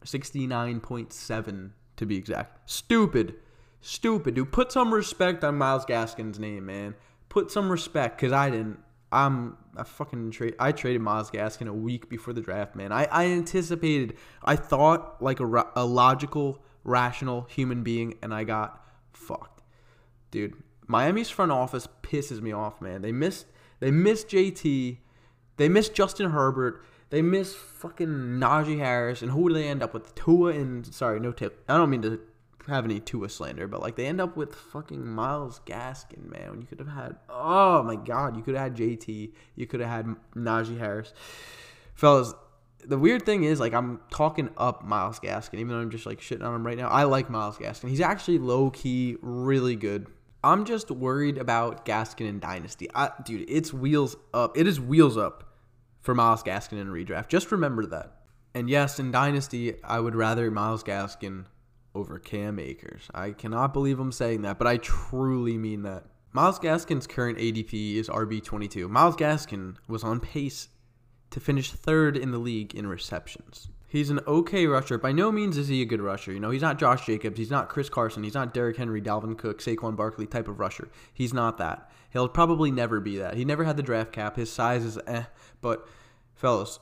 69.7 0.05 1.71
to 1.95 2.05
be 2.05 2.15
exact. 2.15 2.69
Stupid. 2.69 3.33
Stupid, 3.81 4.35
dude. 4.35 4.51
Put 4.51 4.71
some 4.71 4.93
respect 4.93 5.43
on 5.43 5.57
Myles 5.57 5.85
Gaskin's 5.85 6.37
name, 6.37 6.67
man. 6.67 6.93
Put 7.29 7.49
some 7.49 7.71
respect, 7.71 8.17
because 8.17 8.31
I 8.31 8.51
didn't. 8.51 8.77
I'm 9.11 9.57
I 9.75 9.83
fucking 9.83 10.31
trade. 10.31 10.55
I 10.59 10.71
traded 10.71 11.01
Myles 11.01 11.31
Gaskin 11.31 11.67
a 11.67 11.73
week 11.73 12.09
before 12.09 12.33
the 12.33 12.41
draft, 12.41 12.75
man. 12.75 12.91
I, 12.91 13.05
I 13.05 13.25
anticipated. 13.25 14.17
I 14.43 14.55
thought 14.55 15.21
like 15.21 15.39
a, 15.39 15.65
a 15.75 15.85
logical, 15.85 16.63
rational 16.83 17.43
human 17.49 17.83
being, 17.83 18.15
and 18.21 18.33
I 18.33 18.43
got 18.43 18.85
fucked, 19.13 19.61
dude. 20.29 20.55
Miami's 20.87 21.29
front 21.29 21.51
office 21.51 21.87
pisses 22.03 22.41
me 22.41 22.51
off, 22.51 22.81
man. 22.81 23.01
They 23.01 23.11
missed. 23.11 23.45
They 23.79 23.91
missed 23.91 24.29
JT. 24.29 24.97
They 25.57 25.69
missed 25.69 25.93
Justin 25.93 26.31
Herbert. 26.31 26.83
They 27.09 27.21
missed 27.21 27.55
fucking 27.55 28.07
Najee 28.07 28.79
Harris. 28.79 29.21
And 29.21 29.31
who 29.31 29.49
do 29.49 29.55
they 29.55 29.67
end 29.67 29.83
up 29.83 29.93
with? 29.93 30.15
Tua 30.15 30.51
and 30.51 30.85
sorry, 30.93 31.19
no 31.19 31.31
tip. 31.31 31.63
I 31.67 31.77
don't 31.77 31.89
mean 31.89 32.01
to 32.03 32.19
have 32.67 32.85
any 32.85 32.99
Tua 32.99 33.29
slander, 33.29 33.67
but 33.67 33.81
like 33.81 33.95
they 33.95 34.05
end 34.05 34.21
up 34.21 34.35
with 34.37 34.55
fucking 34.55 35.05
Myles 35.05 35.61
Gaskin, 35.65 36.29
man. 36.29 36.61
You 36.61 36.67
could 36.67 36.79
have 36.79 36.87
had, 36.87 37.15
oh 37.29 37.83
my 37.83 37.95
god, 37.95 38.37
you 38.37 38.43
could 38.43 38.55
have 38.55 38.63
had 38.63 38.75
JT, 38.77 39.33
you 39.55 39.67
could 39.67 39.79
have 39.79 39.89
had 39.89 40.15
Najee 40.35 40.77
Harris, 40.77 41.13
fellas. 41.95 42.33
The 42.83 42.97
weird 42.97 43.27
thing 43.27 43.43
is, 43.43 43.59
like, 43.59 43.75
I'm 43.75 43.99
talking 44.09 44.49
up 44.57 44.83
Myles 44.83 45.19
Gaskin, 45.19 45.59
even 45.59 45.67
though 45.69 45.81
I'm 45.81 45.91
just 45.91 46.07
like 46.07 46.19
shitting 46.19 46.43
on 46.43 46.55
him 46.55 46.65
right 46.65 46.77
now. 46.77 46.89
I 46.89 47.03
like 47.03 47.29
Myles 47.29 47.57
Gaskin. 47.57 47.89
He's 47.89 48.01
actually 48.01 48.39
low 48.39 48.71
key 48.71 49.17
really 49.21 49.75
good. 49.75 50.07
I'm 50.43 50.65
just 50.65 50.89
worried 50.89 51.37
about 51.37 51.85
Gaskin 51.85 52.27
and 52.27 52.41
Dynasty. 52.41 52.89
I, 52.95 53.11
dude, 53.23 53.47
it's 53.47 53.71
wheels 53.71 54.15
up. 54.33 54.57
It 54.57 54.65
is 54.65 54.79
wheels 54.79 55.15
up 55.15 55.53
for 56.01 56.15
Myles 56.15 56.41
Gaskin 56.41 56.81
in 56.81 56.87
redraft. 56.87 57.27
Just 57.27 57.51
remember 57.51 57.85
that. 57.85 58.15
And 58.55 58.67
yes, 58.67 58.99
in 58.99 59.11
Dynasty, 59.11 59.75
I 59.83 59.99
would 59.99 60.15
rather 60.15 60.49
Myles 60.49 60.83
Gaskin 60.83 61.45
over 61.93 62.19
Cam 62.19 62.59
Akers. 62.59 63.09
I 63.13 63.31
cannot 63.31 63.73
believe 63.73 63.99
I'm 63.99 64.11
saying 64.11 64.43
that, 64.43 64.57
but 64.57 64.67
I 64.67 64.77
truly 64.77 65.57
mean 65.57 65.83
that. 65.83 66.05
Myles 66.33 66.59
Gaskin's 66.59 67.07
current 67.07 67.37
ADP 67.37 67.95
is 67.95 68.07
RB22. 68.07 68.89
Myles 68.89 69.17
Gaskin 69.17 69.75
was 69.87 70.03
on 70.03 70.19
pace 70.19 70.69
to 71.31 71.39
finish 71.39 71.71
third 71.71 72.15
in 72.15 72.31
the 72.31 72.37
league 72.37 72.73
in 72.73 72.87
receptions. 72.87 73.67
He's 73.87 74.09
an 74.09 74.21
okay 74.25 74.67
rusher. 74.67 74.97
By 74.97 75.11
no 75.11 75.33
means 75.33 75.57
is 75.57 75.67
he 75.67 75.81
a 75.81 75.85
good 75.85 75.99
rusher. 75.99 76.31
You 76.31 76.39
know, 76.39 76.51
he's 76.51 76.61
not 76.61 76.79
Josh 76.79 77.05
Jacobs. 77.05 77.37
He's 77.37 77.51
not 77.51 77.67
Chris 77.67 77.89
Carson. 77.89 78.23
He's 78.23 78.33
not 78.33 78.53
Derrick 78.53 78.77
Henry, 78.77 79.01
Dalvin 79.01 79.37
Cook, 79.37 79.59
Saquon 79.59 79.97
Barkley 79.97 80.25
type 80.25 80.47
of 80.47 80.61
rusher. 80.61 80.87
He's 81.13 81.33
not 81.33 81.57
that. 81.57 81.91
He'll 82.11 82.29
probably 82.29 82.71
never 82.71 83.01
be 83.01 83.17
that. 83.17 83.35
He 83.35 83.43
never 83.43 83.65
had 83.65 83.75
the 83.75 83.83
draft 83.83 84.13
cap. 84.13 84.37
His 84.37 84.49
size 84.49 84.85
is 84.85 84.97
eh. 85.07 85.23
But, 85.59 85.85
fellas, 86.33 86.79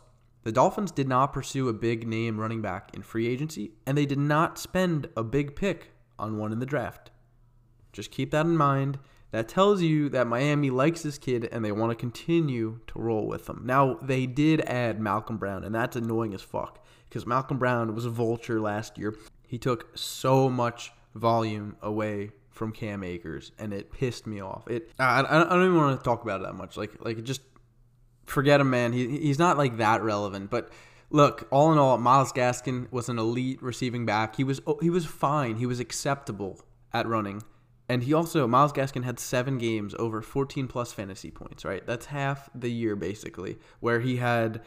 the 0.49 0.53
Dolphins 0.53 0.89
did 0.89 1.07
not 1.07 1.31
pursue 1.31 1.69
a 1.69 1.73
big 1.73 2.07
name 2.07 2.39
running 2.39 2.59
back 2.59 2.89
in 2.95 3.03
free 3.03 3.27
agency, 3.27 3.73
and 3.85 3.95
they 3.95 4.07
did 4.07 4.17
not 4.17 4.57
spend 4.57 5.07
a 5.15 5.23
big 5.23 5.55
pick 5.55 5.91
on 6.17 6.39
one 6.39 6.51
in 6.51 6.57
the 6.57 6.65
draft. 6.65 7.11
Just 7.93 8.09
keep 8.09 8.31
that 8.31 8.47
in 8.47 8.57
mind. 8.57 8.97
That 9.29 9.47
tells 9.47 9.83
you 9.83 10.09
that 10.09 10.25
Miami 10.25 10.71
likes 10.71 11.03
this 11.03 11.19
kid 11.19 11.47
and 11.51 11.63
they 11.63 11.71
want 11.71 11.91
to 11.91 11.95
continue 11.95 12.79
to 12.87 12.99
roll 12.99 13.27
with 13.27 13.47
him. 13.47 13.61
Now, 13.63 13.99
they 14.01 14.25
did 14.25 14.61
add 14.61 14.99
Malcolm 14.99 15.37
Brown, 15.37 15.63
and 15.63 15.75
that's 15.75 15.95
annoying 15.95 16.33
as 16.33 16.41
fuck 16.41 16.83
because 17.07 17.27
Malcolm 17.27 17.59
Brown 17.59 17.93
was 17.93 18.05
a 18.05 18.09
vulture 18.09 18.59
last 18.59 18.97
year. 18.97 19.15
He 19.45 19.59
took 19.59 19.95
so 19.95 20.49
much 20.49 20.91
volume 21.13 21.77
away 21.83 22.31
from 22.49 22.71
Cam 22.71 23.03
Akers, 23.03 23.51
and 23.59 23.71
it 23.71 23.91
pissed 23.91 24.25
me 24.25 24.41
off. 24.41 24.67
It 24.67 24.93
I, 24.97 25.19
I 25.19 25.43
don't 25.43 25.63
even 25.63 25.77
want 25.77 25.99
to 25.99 26.03
talk 26.03 26.23
about 26.23 26.41
it 26.41 26.47
that 26.47 26.55
much. 26.55 26.75
Like 26.75 27.05
like 27.05 27.19
it 27.19 27.23
just 27.23 27.41
forget 28.29 28.61
him, 28.61 28.69
man. 28.69 28.93
He 28.93 29.19
he's 29.19 29.39
not 29.39 29.57
like 29.57 29.77
that 29.77 30.01
relevant, 30.01 30.49
but. 30.49 30.69
Look, 31.11 31.47
all 31.49 31.71
in 31.71 31.79
all, 31.79 31.97
Myles 31.97 32.31
Gaskin 32.31 32.85
was 32.91 33.09
an 33.09 33.17
elite 33.17 33.63
receiving 33.63 34.05
back. 34.05 34.35
He 34.35 34.43
was 34.43 34.61
oh, 34.67 34.77
he 34.79 34.91
was 34.91 35.07
fine. 35.07 35.55
He 35.55 35.65
was 35.65 35.79
acceptable 35.79 36.61
at 36.93 37.07
running. 37.07 37.41
And 37.89 38.03
he 38.03 38.13
also, 38.13 38.45
Myles 38.45 38.71
Gaskin 38.71 39.03
had 39.03 39.19
seven 39.19 39.57
games 39.57 39.95
over 39.97 40.21
14 40.21 40.67
plus 40.67 40.93
fantasy 40.93 41.31
points, 41.31 41.65
right? 41.65 41.85
That's 41.85 42.05
half 42.05 42.47
the 42.53 42.69
year, 42.69 42.95
basically, 42.95 43.57
where 43.79 43.99
he 43.99 44.17
had 44.17 44.61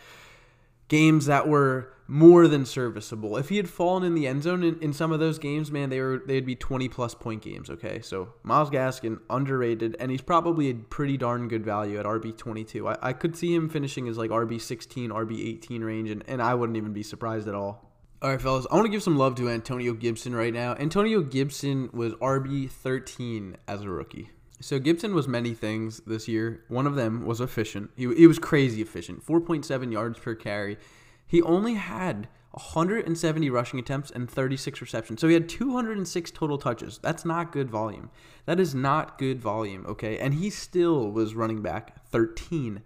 games 0.92 1.24
that 1.24 1.48
were 1.48 1.90
more 2.06 2.46
than 2.46 2.66
serviceable. 2.66 3.38
If 3.38 3.48
he 3.48 3.56
had 3.56 3.66
fallen 3.66 4.04
in 4.04 4.14
the 4.14 4.26
end 4.26 4.42
zone 4.42 4.62
in, 4.62 4.78
in 4.80 4.92
some 4.92 5.10
of 5.10 5.20
those 5.20 5.38
games, 5.38 5.72
man, 5.72 5.88
they 5.88 6.02
were 6.02 6.22
they'd 6.26 6.44
be 6.44 6.54
20 6.54 6.86
plus 6.90 7.14
point 7.14 7.40
games, 7.40 7.70
okay? 7.70 8.02
So 8.02 8.34
Myles 8.42 8.68
Gaskin, 8.68 9.18
underrated, 9.30 9.96
and 9.98 10.10
he's 10.10 10.20
probably 10.20 10.68
a 10.68 10.74
pretty 10.74 11.16
darn 11.16 11.48
good 11.48 11.64
value 11.64 11.98
at 11.98 12.04
RB22. 12.04 12.94
I, 12.94 13.08
I 13.08 13.12
could 13.14 13.34
see 13.34 13.54
him 13.54 13.70
finishing 13.70 14.06
as 14.06 14.18
like 14.18 14.30
RB16, 14.30 15.08
RB18 15.08 15.82
range, 15.82 16.10
and, 16.10 16.22
and 16.28 16.42
I 16.42 16.54
wouldn't 16.54 16.76
even 16.76 16.92
be 16.92 17.02
surprised 17.02 17.48
at 17.48 17.54
all. 17.54 17.90
All 18.20 18.28
right, 18.28 18.40
fellas, 18.40 18.66
I 18.70 18.74
want 18.74 18.84
to 18.84 18.92
give 18.92 19.02
some 19.02 19.16
love 19.16 19.34
to 19.36 19.48
Antonio 19.48 19.94
Gibson 19.94 20.34
right 20.34 20.52
now. 20.52 20.74
Antonio 20.74 21.22
Gibson 21.22 21.88
was 21.94 22.12
RB13 22.16 23.54
as 23.66 23.80
a 23.80 23.88
rookie. 23.88 24.28
So 24.62 24.78
Gibson 24.78 25.12
was 25.12 25.26
many 25.26 25.54
things 25.54 26.00
this 26.06 26.28
year. 26.28 26.62
One 26.68 26.86
of 26.86 26.94
them 26.94 27.26
was 27.26 27.40
efficient. 27.40 27.90
He, 27.96 28.14
he 28.14 28.28
was 28.28 28.38
crazy 28.38 28.80
efficient. 28.80 29.26
4.7 29.26 29.92
yards 29.92 30.20
per 30.20 30.36
carry. 30.36 30.78
He 31.26 31.42
only 31.42 31.74
had 31.74 32.28
170 32.52 33.50
rushing 33.50 33.80
attempts 33.80 34.12
and 34.12 34.30
36 34.30 34.80
receptions. 34.80 35.20
So 35.20 35.26
he 35.26 35.34
had 35.34 35.48
206 35.48 36.30
total 36.30 36.58
touches. 36.58 37.00
That's 37.02 37.24
not 37.24 37.50
good 37.50 37.70
volume. 37.70 38.10
That 38.46 38.60
is 38.60 38.72
not 38.72 39.18
good 39.18 39.40
volume, 39.40 39.84
okay? 39.86 40.18
And 40.18 40.34
he 40.34 40.48
still 40.48 41.10
was 41.10 41.34
running 41.34 41.60
back 41.60 42.06
13 42.10 42.82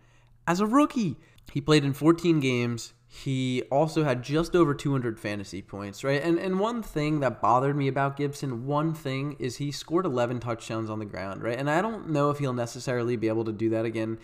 as 0.47 0.61
a 0.61 0.67
rookie. 0.67 1.17
He 1.53 1.61
played 1.61 1.85
in 1.85 1.93
14 1.93 2.41
games. 2.41 2.95
He 3.25 3.63
also 3.71 4.05
had 4.05 4.23
just 4.23 4.55
over 4.55 4.75
200 4.75 5.19
fantasy 5.19 5.63
points, 5.63 6.05
right? 6.05 6.23
And 6.23 6.39
and 6.39 6.61
one 6.61 6.83
thing 6.83 7.21
that 7.21 7.41
bothered 7.41 7.75
me 7.75 7.89
about 7.89 8.17
Gibson, 8.17 8.67
one 8.67 8.93
thing 8.93 9.37
is 9.39 9.57
he 9.57 9.73
scored 9.73 10.05
11 10.05 10.41
touchdowns 10.41 10.91
on 10.91 10.99
the 10.99 11.07
ground, 11.07 11.43
right? 11.43 11.59
And 11.59 11.71
I 11.71 11.81
don't 11.81 12.11
know 12.11 12.31
if 12.31 12.39
he'll 12.39 12.53
necessarily 12.53 13.17
be 13.17 13.29
able 13.29 13.45
to 13.45 13.53
do 13.53 13.71
that 13.71 13.87
again. 13.87 14.19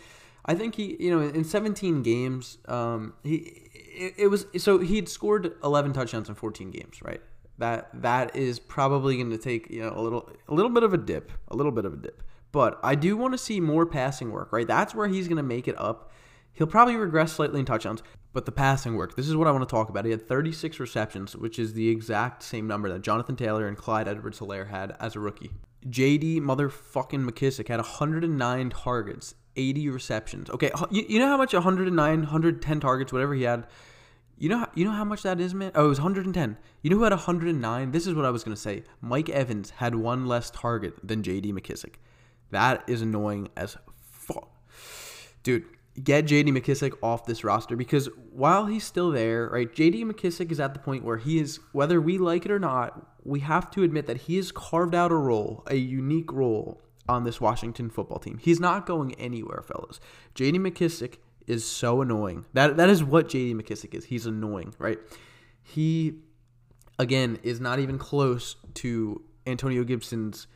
I 0.44 0.54
think 0.54 0.74
he, 0.74 0.96
you 1.00 1.10
know, 1.10 1.26
in 1.26 1.44
17 1.44 2.02
games, 2.02 2.58
um, 2.66 3.14
he 3.22 3.36
it, 3.74 4.14
it 4.18 4.28
was 4.28 4.46
so 4.58 4.78
he'd 4.78 5.08
scored 5.08 5.54
11 5.64 5.94
touchdowns 5.94 6.28
in 6.28 6.34
14 6.34 6.70
games, 6.70 7.00
right? 7.02 7.22
That 7.58 7.88
that 8.02 8.36
is 8.36 8.58
probably 8.58 9.16
going 9.16 9.30
to 9.30 9.38
take 9.38 9.70
you 9.70 9.82
know 9.82 9.92
a 9.94 10.02
little 10.02 10.28
a 10.48 10.54
little 10.54 10.70
bit 10.70 10.82
of 10.82 10.92
a 10.92 10.98
dip, 10.98 11.32
a 11.48 11.56
little 11.56 11.72
bit 11.72 11.86
of 11.86 11.94
a 11.94 11.96
dip. 11.96 12.22
But 12.50 12.78
I 12.82 12.94
do 12.94 13.16
want 13.16 13.32
to 13.32 13.38
see 13.38 13.58
more 13.58 13.86
passing 13.86 14.30
work, 14.30 14.52
right? 14.52 14.66
That's 14.66 14.94
where 14.94 15.08
he's 15.08 15.28
going 15.28 15.38
to 15.38 15.42
make 15.42 15.66
it 15.66 15.78
up. 15.80 16.10
He'll 16.54 16.66
probably 16.66 16.96
regress 16.96 17.32
slightly 17.32 17.60
in 17.60 17.66
touchdowns, 17.66 18.02
but 18.32 18.46
the 18.46 18.52
passing 18.52 18.96
work, 18.96 19.16
this 19.16 19.28
is 19.28 19.36
what 19.36 19.46
I 19.46 19.52
want 19.52 19.66
to 19.68 19.70
talk 19.70 19.88
about. 19.88 20.04
He 20.04 20.10
had 20.10 20.26
36 20.26 20.78
receptions, 20.80 21.36
which 21.36 21.58
is 21.58 21.72
the 21.72 21.88
exact 21.88 22.42
same 22.42 22.66
number 22.66 22.88
that 22.90 23.02
Jonathan 23.02 23.36
Taylor 23.36 23.66
and 23.66 23.76
Clyde 23.76 24.08
Edwards 24.08 24.38
Helaire 24.38 24.68
had 24.68 24.96
as 25.00 25.16
a 25.16 25.20
rookie. 25.20 25.50
JD 25.88 26.40
motherfucking 26.40 27.28
McKissic 27.28 27.68
had 27.68 27.78
109 27.78 28.70
targets, 28.70 29.34
80 29.56 29.88
receptions. 29.88 30.50
Okay, 30.50 30.70
you, 30.90 31.04
you 31.08 31.18
know 31.18 31.26
how 31.26 31.36
much 31.36 31.52
109, 31.52 32.18
110 32.20 32.80
targets, 32.80 33.12
whatever 33.12 33.34
he 33.34 33.42
had. 33.42 33.66
You 34.38 34.48
know, 34.48 34.66
you 34.74 34.84
know 34.84 34.92
how 34.92 35.04
much 35.04 35.22
that 35.22 35.40
is, 35.40 35.54
man. 35.54 35.72
Oh, 35.74 35.86
it 35.86 35.88
was 35.88 36.00
110. 36.00 36.56
You 36.82 36.90
know 36.90 36.96
who 36.96 37.04
had 37.04 37.12
109? 37.12 37.90
This 37.92 38.06
is 38.06 38.14
what 38.14 38.24
I 38.24 38.30
was 38.30 38.44
gonna 38.44 38.56
say. 38.56 38.84
Mike 39.00 39.28
Evans 39.28 39.70
had 39.70 39.94
one 39.94 40.26
less 40.26 40.50
target 40.50 40.94
than 41.02 41.22
J.D. 41.22 41.52
McKissic. 41.52 41.94
That 42.50 42.84
is 42.86 43.02
annoying 43.02 43.48
as 43.56 43.76
fuck, 44.10 44.50
dude 45.42 45.64
get 46.02 46.26
JD 46.26 46.48
McKissic 46.48 46.94
off 47.02 47.26
this 47.26 47.44
roster 47.44 47.76
because 47.76 48.08
while 48.30 48.66
he's 48.66 48.84
still 48.84 49.10
there, 49.10 49.48
right, 49.48 49.72
JD 49.72 50.04
McKissic 50.04 50.50
is 50.50 50.60
at 50.60 50.74
the 50.74 50.80
point 50.80 51.04
where 51.04 51.18
he 51.18 51.38
is, 51.38 51.60
whether 51.72 52.00
we 52.00 52.18
like 52.18 52.46
it 52.46 52.50
or 52.50 52.58
not, 52.58 53.18
we 53.24 53.40
have 53.40 53.70
to 53.72 53.82
admit 53.82 54.06
that 54.06 54.22
he 54.22 54.36
has 54.36 54.52
carved 54.52 54.94
out 54.94 55.12
a 55.12 55.16
role, 55.16 55.62
a 55.66 55.76
unique 55.76 56.32
role 56.32 56.80
on 57.08 57.24
this 57.24 57.40
Washington 57.40 57.90
football 57.90 58.18
team. 58.18 58.38
He's 58.38 58.60
not 58.60 58.86
going 58.86 59.14
anywhere, 59.16 59.62
fellas. 59.62 60.00
JD 60.34 60.56
McKissic 60.56 61.16
is 61.46 61.66
so 61.68 62.00
annoying. 62.00 62.46
That 62.52 62.76
that 62.76 62.88
is 62.88 63.02
what 63.04 63.28
JD 63.28 63.54
McKissic 63.54 63.94
is. 63.94 64.06
He's 64.06 64.26
annoying, 64.26 64.74
right? 64.78 64.98
He 65.62 66.14
again 66.98 67.38
is 67.42 67.60
not 67.60 67.78
even 67.78 67.98
close 67.98 68.56
to 68.74 69.22
Antonio 69.46 69.84
Gibson's 69.84 70.46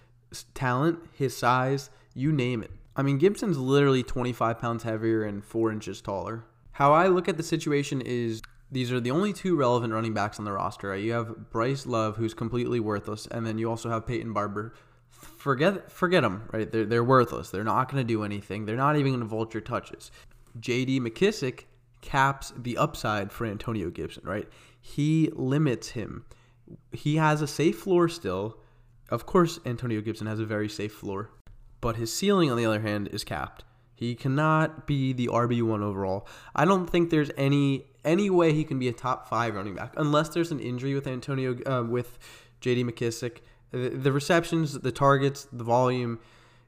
talent, 0.54 1.00
his 1.12 1.36
size, 1.36 1.90
you 2.14 2.32
name 2.32 2.62
it. 2.62 2.70
I 2.96 3.02
mean, 3.02 3.18
Gibson's 3.18 3.58
literally 3.58 4.02
25 4.02 4.58
pounds 4.58 4.82
heavier 4.82 5.22
and 5.22 5.44
four 5.44 5.70
inches 5.70 6.00
taller. 6.00 6.44
How 6.72 6.92
I 6.92 7.08
look 7.08 7.28
at 7.28 7.36
the 7.36 7.42
situation 7.42 8.00
is 8.00 8.40
these 8.72 8.90
are 8.90 9.00
the 9.00 9.10
only 9.10 9.32
two 9.32 9.54
relevant 9.54 9.92
running 9.92 10.14
backs 10.14 10.38
on 10.38 10.46
the 10.46 10.52
roster. 10.52 10.88
Right? 10.88 11.02
You 11.02 11.12
have 11.12 11.50
Bryce 11.50 11.86
Love, 11.86 12.16
who's 12.16 12.32
completely 12.32 12.80
worthless, 12.80 13.26
and 13.26 13.46
then 13.46 13.58
you 13.58 13.68
also 13.68 13.90
have 13.90 14.06
Peyton 14.06 14.32
Barber. 14.32 14.74
Forget 15.10 15.90
forget 15.92 16.22
them, 16.22 16.48
right? 16.52 16.70
They're, 16.70 16.86
they're 16.86 17.04
worthless. 17.04 17.50
They're 17.50 17.64
not 17.64 17.90
going 17.90 18.02
to 18.02 18.06
do 18.06 18.24
anything. 18.24 18.64
They're 18.64 18.76
not 18.76 18.96
even 18.96 19.12
going 19.12 19.20
to 19.20 19.26
vulture 19.26 19.60
touches. 19.60 20.10
J.D. 20.58 21.00
McKissic 21.00 21.64
caps 22.00 22.52
the 22.56 22.78
upside 22.78 23.30
for 23.30 23.46
Antonio 23.46 23.90
Gibson, 23.90 24.24
right? 24.24 24.48
He 24.80 25.30
limits 25.34 25.90
him. 25.90 26.24
He 26.92 27.16
has 27.16 27.42
a 27.42 27.46
safe 27.46 27.78
floor 27.78 28.08
still. 28.08 28.58
Of 29.10 29.26
course, 29.26 29.60
Antonio 29.64 30.00
Gibson 30.00 30.26
has 30.26 30.40
a 30.40 30.46
very 30.46 30.68
safe 30.68 30.92
floor 30.92 31.30
but 31.86 31.94
his 31.94 32.12
ceiling, 32.12 32.50
on 32.50 32.56
the 32.56 32.66
other 32.66 32.80
hand, 32.80 33.06
is 33.12 33.22
capped. 33.22 33.62
He 33.94 34.16
cannot 34.16 34.88
be 34.88 35.12
the 35.12 35.28
RB 35.28 35.62
one 35.62 35.84
overall. 35.84 36.26
I 36.52 36.64
don't 36.64 36.90
think 36.90 37.10
there's 37.10 37.30
any 37.36 37.84
any 38.04 38.28
way 38.28 38.52
he 38.52 38.64
can 38.64 38.80
be 38.80 38.88
a 38.88 38.92
top 38.92 39.28
five 39.28 39.54
running 39.54 39.76
back 39.76 39.94
unless 39.96 40.30
there's 40.30 40.50
an 40.50 40.58
injury 40.58 40.94
with 40.94 41.06
Antonio 41.06 41.56
uh, 41.64 41.84
with 41.84 42.18
J.D. 42.60 42.82
McKissic. 42.82 43.36
The, 43.70 43.90
the, 43.90 44.10
receptions, 44.10 44.80
the 44.80 44.90
targets, 44.90 45.46
the 45.52 45.62
volume. 45.62 46.18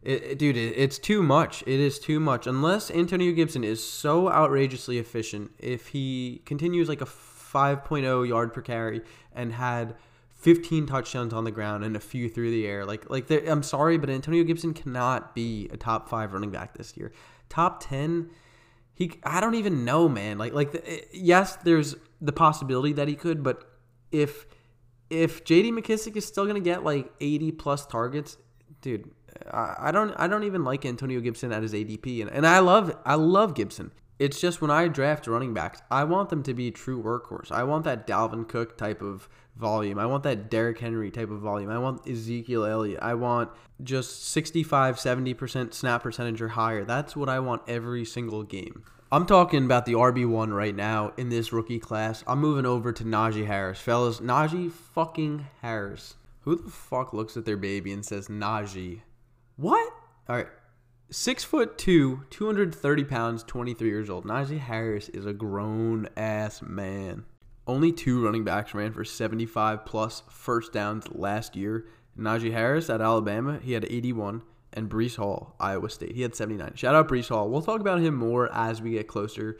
It, 0.05 0.23
it, 0.23 0.39
dude, 0.39 0.57
it, 0.57 0.75
it's 0.77 1.01
too 1.01 1.25
much. 1.25 1.63
It 1.63 1.81
is 1.81 1.99
too 1.99 2.21
much. 2.21 2.47
Unless 2.47 2.93
Antonio 2.93 3.33
Gibson 3.33 3.65
is 3.65 3.83
so 3.83 4.31
outrageously 4.31 4.99
efficient, 4.99 5.51
if 5.59 5.89
he 5.89 6.43
continues 6.47 6.89
like 6.89 7.01
a 7.01 7.07
5.0 7.07 8.29
yard 8.29 8.55
per 8.55 8.61
carry 8.61 9.01
and 9.33 9.55
had 9.55 9.97
15 10.38 10.87
touchdowns 10.87 11.33
on 11.33 11.45
the 11.45 11.50
ground 11.50 11.85
and 11.85 11.97
a 11.97 12.00
few 12.00 12.28
through 12.28 12.50
the 12.50 12.66
air. 12.66 12.85
Like 12.85 13.11
like 13.11 13.30
I'm 13.30 13.62
sorry, 13.62 13.99
but 13.99 14.09
Antonio 14.09 14.45
Gibson 14.45 14.73
cannot 14.73 15.35
be 15.35 15.68
a 15.73 15.76
top 15.76 16.09
5 16.09 16.33
running 16.33 16.50
back 16.50 16.76
this 16.76 16.97
year. 16.97 17.12
Top 17.49 17.83
10 17.83 18.30
he 18.95 19.12
I 19.23 19.40
don't 19.40 19.54
even 19.54 19.85
know, 19.85 20.09
man. 20.09 20.38
Like 20.38 20.52
like 20.52 20.73
the, 20.73 20.88
eh, 20.90 21.04
yes, 21.12 21.57
there's 21.57 21.95
the 22.21 22.33
possibility 22.33 22.92
that 22.95 23.07
he 23.07 23.14
could, 23.14 23.42
but 23.42 23.62
if 24.11 24.47
if 25.11 25.45
JD 25.45 25.71
McKissic 25.71 26.16
is 26.16 26.26
still 26.26 26.47
gonna 26.47 26.61
get 26.61 26.83
like 26.83 27.11
80 27.21 27.52
plus 27.52 27.87
targets, 27.87 28.37
dude, 28.80 29.11
I, 29.50 29.75
I 29.78 29.90
don't 29.92 30.12
I 30.16 30.26
don't 30.26 30.45
even 30.45 30.64
like 30.64 30.85
Antonio 30.85 31.21
Gibson 31.21 31.52
at 31.52 31.62
his 31.62 31.75
ADP, 31.75 32.23
and, 32.23 32.30
and 32.30 32.47
I 32.47 32.59
love 32.59 32.97
I 33.04 33.14
love 33.14 33.54
Gibson. 33.54 33.92
It's 34.19 34.41
just 34.41 34.61
when 34.61 34.71
I 34.71 34.89
draft 34.89 35.27
running 35.29 35.55
backs, 35.55 35.81
I 35.91 36.03
want 36.05 36.29
them 36.31 36.43
to 36.43 36.55
be 36.55 36.71
true 36.71 37.01
workhorse. 37.01 37.53
I 37.53 37.63
want 37.63 37.85
that 37.85 38.07
Dalvin 38.07 38.49
Cook 38.49 38.77
type 38.77 39.01
of 39.01 39.29
volume. 39.57 39.99
I 39.99 40.07
want 40.07 40.25
that 40.25 40.51
Derrick 40.51 40.79
Henry 40.79 41.11
type 41.11 41.31
of 41.31 41.41
volume. 41.41 41.71
I 41.71 41.79
want 41.79 42.09
Ezekiel 42.09 42.65
Elliott. 42.65 43.01
I 43.01 43.15
want 43.15 43.51
just 43.83 44.25
65, 44.29 44.97
70% 44.97 45.73
snap 45.73 46.03
percentage 46.03 46.43
or 46.43 46.49
higher. 46.49 46.85
That's 46.85 47.15
what 47.15 47.29
I 47.29 47.39
want 47.39 47.63
every 47.69 48.05
single 48.05 48.43
game. 48.43 48.83
I'm 49.11 49.25
talking 49.25 49.65
about 49.65 49.87
the 49.87 49.95
RB1 49.95 50.53
right 50.53 50.75
now 50.75 51.13
in 51.17 51.29
this 51.29 51.53
rookie 51.53 51.79
class. 51.79 52.23
I'm 52.27 52.41
moving 52.41 52.67
over 52.67 52.93
to 52.93 53.05
Najee 53.05 53.47
Harris. 53.47 53.81
Fellas, 53.81 54.21
Najee 54.21 54.71
fucking 54.71 55.47
Harris. 55.63 56.17
Who 56.41 56.57
the 56.57 56.71
fuck 56.71 57.13
looks 57.13 57.37
at 57.37 57.45
their 57.45 57.57
baby 57.57 57.93
and 57.93 58.05
says 58.05 58.29
Najee? 58.29 59.01
What? 59.57 59.93
All 60.29 60.37
right. 60.37 60.49
Six 61.11 61.43
foot 61.43 61.79
two, 61.79 62.25
230 62.29 63.05
pounds, 63.05 63.43
23 63.43 63.88
years 63.88 64.11
old. 64.11 64.27
Najee 64.27 64.59
Harris 64.59 65.09
is 65.09 65.25
a 65.25 65.33
grown 65.33 66.07
ass 66.19 66.61
man. 66.61 67.25
Only 67.67 67.93
two 67.93 68.23
running 68.23 68.45
backs 68.45 68.75
ran 68.75 68.93
for 68.93 69.05
75 69.05 69.87
plus 69.87 70.23
first 70.29 70.75
downs 70.75 71.07
last 71.11 71.57
year. 71.57 71.87
Najee 72.19 72.53
Harris 72.53 72.91
at 72.91 73.00
Alabama, 73.00 73.59
he 73.62 73.73
had 73.73 73.87
81 73.87 74.43
and 74.75 74.91
Breece 74.91 75.17
Hall, 75.17 75.55
Iowa 75.59 75.88
State. 75.88 76.15
He 76.15 76.21
had 76.21 76.35
79. 76.35 76.73
Shout 76.75 76.95
out 76.95 77.09
Breece 77.09 77.31
Hall. 77.31 77.49
We'll 77.49 77.62
talk 77.62 77.81
about 77.81 78.00
him 78.00 78.15
more 78.15 78.53
as 78.53 78.83
we 78.83 78.91
get 78.91 79.09
closer 79.09 79.57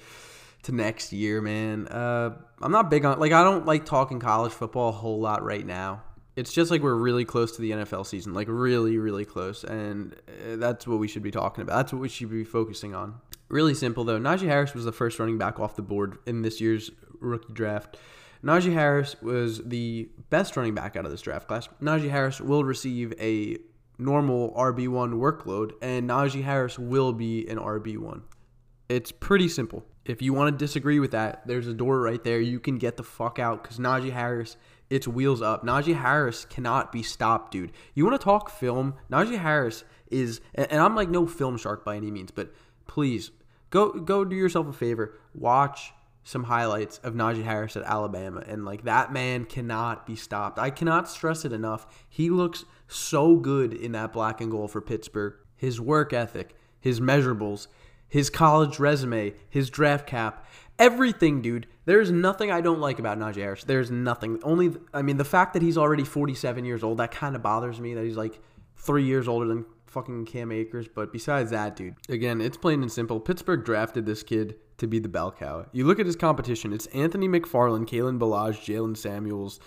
to 0.65 0.73
next 0.73 1.15
year, 1.15 1.41
man. 1.41 1.89
Uh, 1.89 2.37
I'm 2.61 2.73
not 2.73 2.91
big 2.91 3.07
on 3.07 3.19
like 3.19 3.33
I 3.33 3.43
don't 3.43 3.65
like 3.65 3.87
talking 3.87 4.21
college 4.21 4.53
football 4.53 4.91
a 4.91 4.93
whole 4.93 5.19
lot 5.19 5.43
right 5.43 5.65
now. 5.65 6.03
It's 6.39 6.53
just 6.53 6.71
like 6.71 6.83
we're 6.83 6.95
really 6.95 7.25
close 7.25 7.57
to 7.57 7.63
the 7.63 7.73
NFL 7.73 8.07
season, 8.07 8.33
like 8.33 8.47
really, 8.49 8.97
really 8.97 9.25
close, 9.25 9.65
and 9.65 10.15
uh, 10.15 10.55
that's 10.55 10.87
what 10.87 11.01
we 11.01 11.09
should 11.09 11.25
be 11.25 11.33
talking 11.33 11.63
about. 11.63 11.75
That's 11.77 11.93
what 11.93 12.01
we 12.01 12.09
should 12.09 12.31
be 12.31 12.45
focusing 12.45 12.95
on. 12.95 13.17
Really 13.49 13.75
simple 13.75 14.05
though. 14.05 14.21
Najee 14.21 14.47
Harris 14.47 14.73
was 14.73 14.85
the 14.85 14.93
first 14.93 15.19
running 15.19 15.37
back 15.37 15.59
off 15.59 15.75
the 15.75 15.83
board 15.83 16.19
in 16.27 16.43
this 16.43 16.61
year's 16.61 16.93
rookie 17.19 17.53
draft. 17.53 17.97
Najee 18.45 18.73
Harris 18.73 19.17
was 19.21 19.65
the 19.65 20.11
best 20.31 20.57
running 20.57 20.77
back 20.77 20.95
out 20.95 21.05
of 21.05 21.11
this 21.11 21.23
draft 21.23 21.49
class. 21.49 21.69
Najee 21.83 22.09
Harris 22.09 22.41
will 22.41 22.63
receive 22.63 23.13
a 23.19 23.57
normal 23.99 24.53
RB1 24.53 25.15
workload, 25.15 25.73
and 25.83 26.09
Najee 26.09 26.45
Harris 26.45 26.79
will 26.79 27.13
be 27.13 27.49
an 27.49 27.59
RB1. 27.59 28.23
It's 28.89 29.11
pretty 29.11 29.49
simple. 29.49 29.85
If 30.05 30.23
you 30.23 30.33
want 30.33 30.57
to 30.57 30.65
disagree 30.65 31.01
with 31.01 31.11
that, 31.11 31.47
there's 31.49 31.67
a 31.67 31.75
door 31.75 32.01
right 32.01 32.23
there. 32.23 32.41
You 32.41 32.61
can 32.61 32.79
get 32.79 32.97
the 32.97 33.03
fuck 33.03 33.41
out 33.41 33.63
because 33.63 33.79
Najee 33.79 34.13
Harris, 34.13 34.57
it's 34.91 35.07
wheels 35.07 35.43
up. 35.43 35.65
Najee 35.65 35.97
Harris 35.97 36.45
cannot 36.45 36.93
be 36.93 37.03
stopped, 37.03 37.53
dude. 37.53 37.73
You 37.95 38.05
want 38.05 38.21
to 38.21 38.25
talk 38.25 38.51
film? 38.51 38.95
Najee 39.11 39.39
Harris 39.39 39.85
is, 40.11 40.41
and 40.55 40.81
I'm 40.81 40.97
like 40.97 41.09
no 41.09 41.27
film 41.27 41.57
shark 41.59 41.85
by 41.85 41.97
any 41.97 42.11
means, 42.11 42.31
but 42.31 42.53
please 42.87 43.31
go 43.71 43.93
go 43.93 44.25
do 44.25 44.37
yourself 44.37 44.67
a 44.67 44.73
favor. 44.73 45.15
Watch 45.35 45.93
some 46.25 46.45
highlights 46.45 46.99
of 46.99 47.15
Najee 47.15 47.45
Harris 47.45 47.77
at 47.77 47.83
Alabama, 47.85 48.43
and 48.47 48.65
like 48.65 48.85
that 48.85 49.13
man 49.13 49.45
cannot 49.45 50.07
be 50.07 50.17
stopped. 50.17 50.59
I 50.59 50.71
cannot 50.71 51.09
stress 51.09 51.45
it 51.45 51.53
enough. 51.53 51.87
He 52.09 52.31
looks 52.31 52.65
so 52.87 53.37
good 53.37 53.73
in 53.73 53.93
that 53.93 54.13
black 54.13 54.41
and 54.41 54.51
gold 54.51 54.71
for 54.71 54.81
Pittsburgh. 54.81 55.35
His 55.57 55.81
work 55.81 56.13
ethic, 56.13 56.55
his 56.81 57.01
measurables, 57.01 57.67
his 58.09 58.31
college 58.31 58.79
resume, 58.79 59.35
his 59.49 59.71
draft 59.71 60.07
cap, 60.07 60.47
everything, 60.79 61.43
dude. 61.43 61.67
There's 61.85 62.11
nothing 62.11 62.51
I 62.51 62.61
don't 62.61 62.81
like 62.81 62.99
about 62.99 63.19
Najee 63.19 63.37
Harris. 63.37 63.65
There's 63.65 63.91
nothing. 63.91 64.41
Only, 64.43 64.75
I 64.93 65.03
mean, 65.03 65.17
the 65.17 65.25
fact 65.25 65.55
that 65.55 65.63
he's 65.63 65.79
already 65.79 66.05
47 66.05 66.65
years 66.65 66.83
old, 66.83 66.99
that 66.99 67.11
kind 67.11 67.35
of 67.35 67.43
bothers 67.43 67.81
me 67.81 67.95
that 67.95 68.05
he's 68.05 68.17
like 68.17 68.39
three 68.77 69.05
years 69.05 69.29
older 69.29 69.47
than 69.47 69.65
fucking 69.87 70.27
Cam 70.27 70.53
Akers. 70.53 70.87
But 70.89 71.13
besides 71.13 71.51
that, 71.51 71.77
dude, 71.77 71.97
again, 72.09 72.41
it's 72.41 72.57
plain 72.57 72.83
and 72.83 72.93
simple. 72.93 73.21
Pittsburgh 73.21 73.65
drafted 73.65 74.07
this 74.07 74.23
kid 74.23 74.57
to 74.79 74.87
be 74.87 74.99
the 74.99 75.09
bell 75.09 75.33
cow. 75.33 75.67
You 75.73 75.85
look 75.87 75.99
at 75.99 76.07
his 76.07 76.17
competition, 76.17 76.73
it's 76.73 76.87
Anthony 76.87 77.29
McFarland, 77.29 77.89
Kalen 77.89 78.19
Ballage, 78.19 78.65
Jaylen 78.65 78.97
Samuels, 78.97 79.61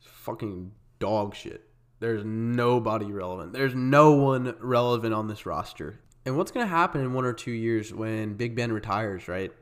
fucking 0.00 0.72
dog 0.98 1.34
shit. 1.34 1.66
There's 1.98 2.24
nobody 2.24 3.06
relevant. 3.12 3.52
There's 3.52 3.74
no 3.74 4.12
one 4.12 4.54
relevant 4.60 5.14
on 5.14 5.28
this 5.28 5.44
roster. 5.44 6.00
And 6.24 6.36
what's 6.36 6.50
going 6.50 6.66
to 6.66 6.70
happen 6.70 7.00
in 7.00 7.12
one 7.12 7.24
or 7.24 7.32
two 7.32 7.50
years 7.50 7.92
when 7.92 8.34
Big 8.34 8.54
Ben 8.54 8.72
retires, 8.72 9.28
right? 9.28 9.52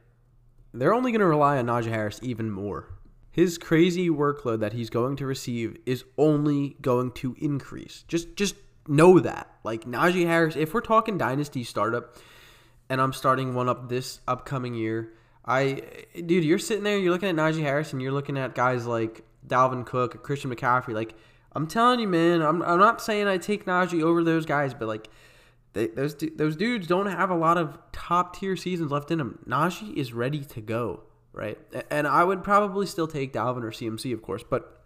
They're 0.78 0.94
only 0.94 1.10
going 1.10 1.20
to 1.20 1.26
rely 1.26 1.58
on 1.58 1.66
Najee 1.66 1.88
Harris 1.88 2.20
even 2.22 2.50
more. 2.50 2.88
His 3.32 3.58
crazy 3.58 4.08
workload 4.08 4.60
that 4.60 4.72
he's 4.72 4.90
going 4.90 5.16
to 5.16 5.26
receive 5.26 5.76
is 5.86 6.04
only 6.16 6.76
going 6.80 7.12
to 7.12 7.36
increase. 7.40 8.04
Just 8.08 8.36
just 8.36 8.54
know 8.86 9.18
that. 9.20 9.50
Like 9.64 9.84
Najee 9.84 10.26
Harris, 10.26 10.56
if 10.56 10.72
we're 10.74 10.80
talking 10.80 11.18
dynasty 11.18 11.64
startup, 11.64 12.16
and 12.88 13.00
I'm 13.00 13.12
starting 13.12 13.54
one 13.54 13.68
up 13.68 13.88
this 13.88 14.20
upcoming 14.26 14.74
year, 14.74 15.12
I 15.44 15.82
dude, 16.14 16.44
you're 16.44 16.58
sitting 16.58 16.84
there, 16.84 16.98
you're 16.98 17.12
looking 17.12 17.28
at 17.28 17.36
Najee 17.36 17.62
Harris, 17.62 17.92
and 17.92 18.00
you're 18.00 18.12
looking 18.12 18.38
at 18.38 18.54
guys 18.54 18.86
like 18.86 19.24
Dalvin 19.46 19.84
Cook, 19.84 20.22
Christian 20.22 20.54
McCaffrey. 20.54 20.94
Like 20.94 21.14
I'm 21.52 21.66
telling 21.66 22.00
you, 22.00 22.08
man, 22.08 22.40
I'm 22.40 22.62
I'm 22.62 22.78
not 22.78 23.00
saying 23.00 23.26
I 23.26 23.38
take 23.38 23.66
Najee 23.66 24.02
over 24.02 24.22
those 24.22 24.46
guys, 24.46 24.74
but 24.74 24.86
like. 24.88 25.08
They, 25.74 25.88
those 25.88 26.16
those 26.36 26.56
dudes 26.56 26.86
don't 26.86 27.06
have 27.06 27.30
a 27.30 27.36
lot 27.36 27.58
of 27.58 27.78
top 27.92 28.36
tier 28.36 28.56
seasons 28.56 28.90
left 28.90 29.10
in 29.10 29.18
them. 29.18 29.38
Najee 29.46 29.94
is 29.96 30.12
ready 30.12 30.44
to 30.44 30.60
go, 30.60 31.02
right? 31.32 31.58
And 31.90 32.06
I 32.06 32.24
would 32.24 32.42
probably 32.42 32.86
still 32.86 33.06
take 33.06 33.32
Dalvin 33.32 33.62
or 33.62 33.70
CMC, 33.70 34.12
of 34.12 34.22
course, 34.22 34.42
but 34.48 34.82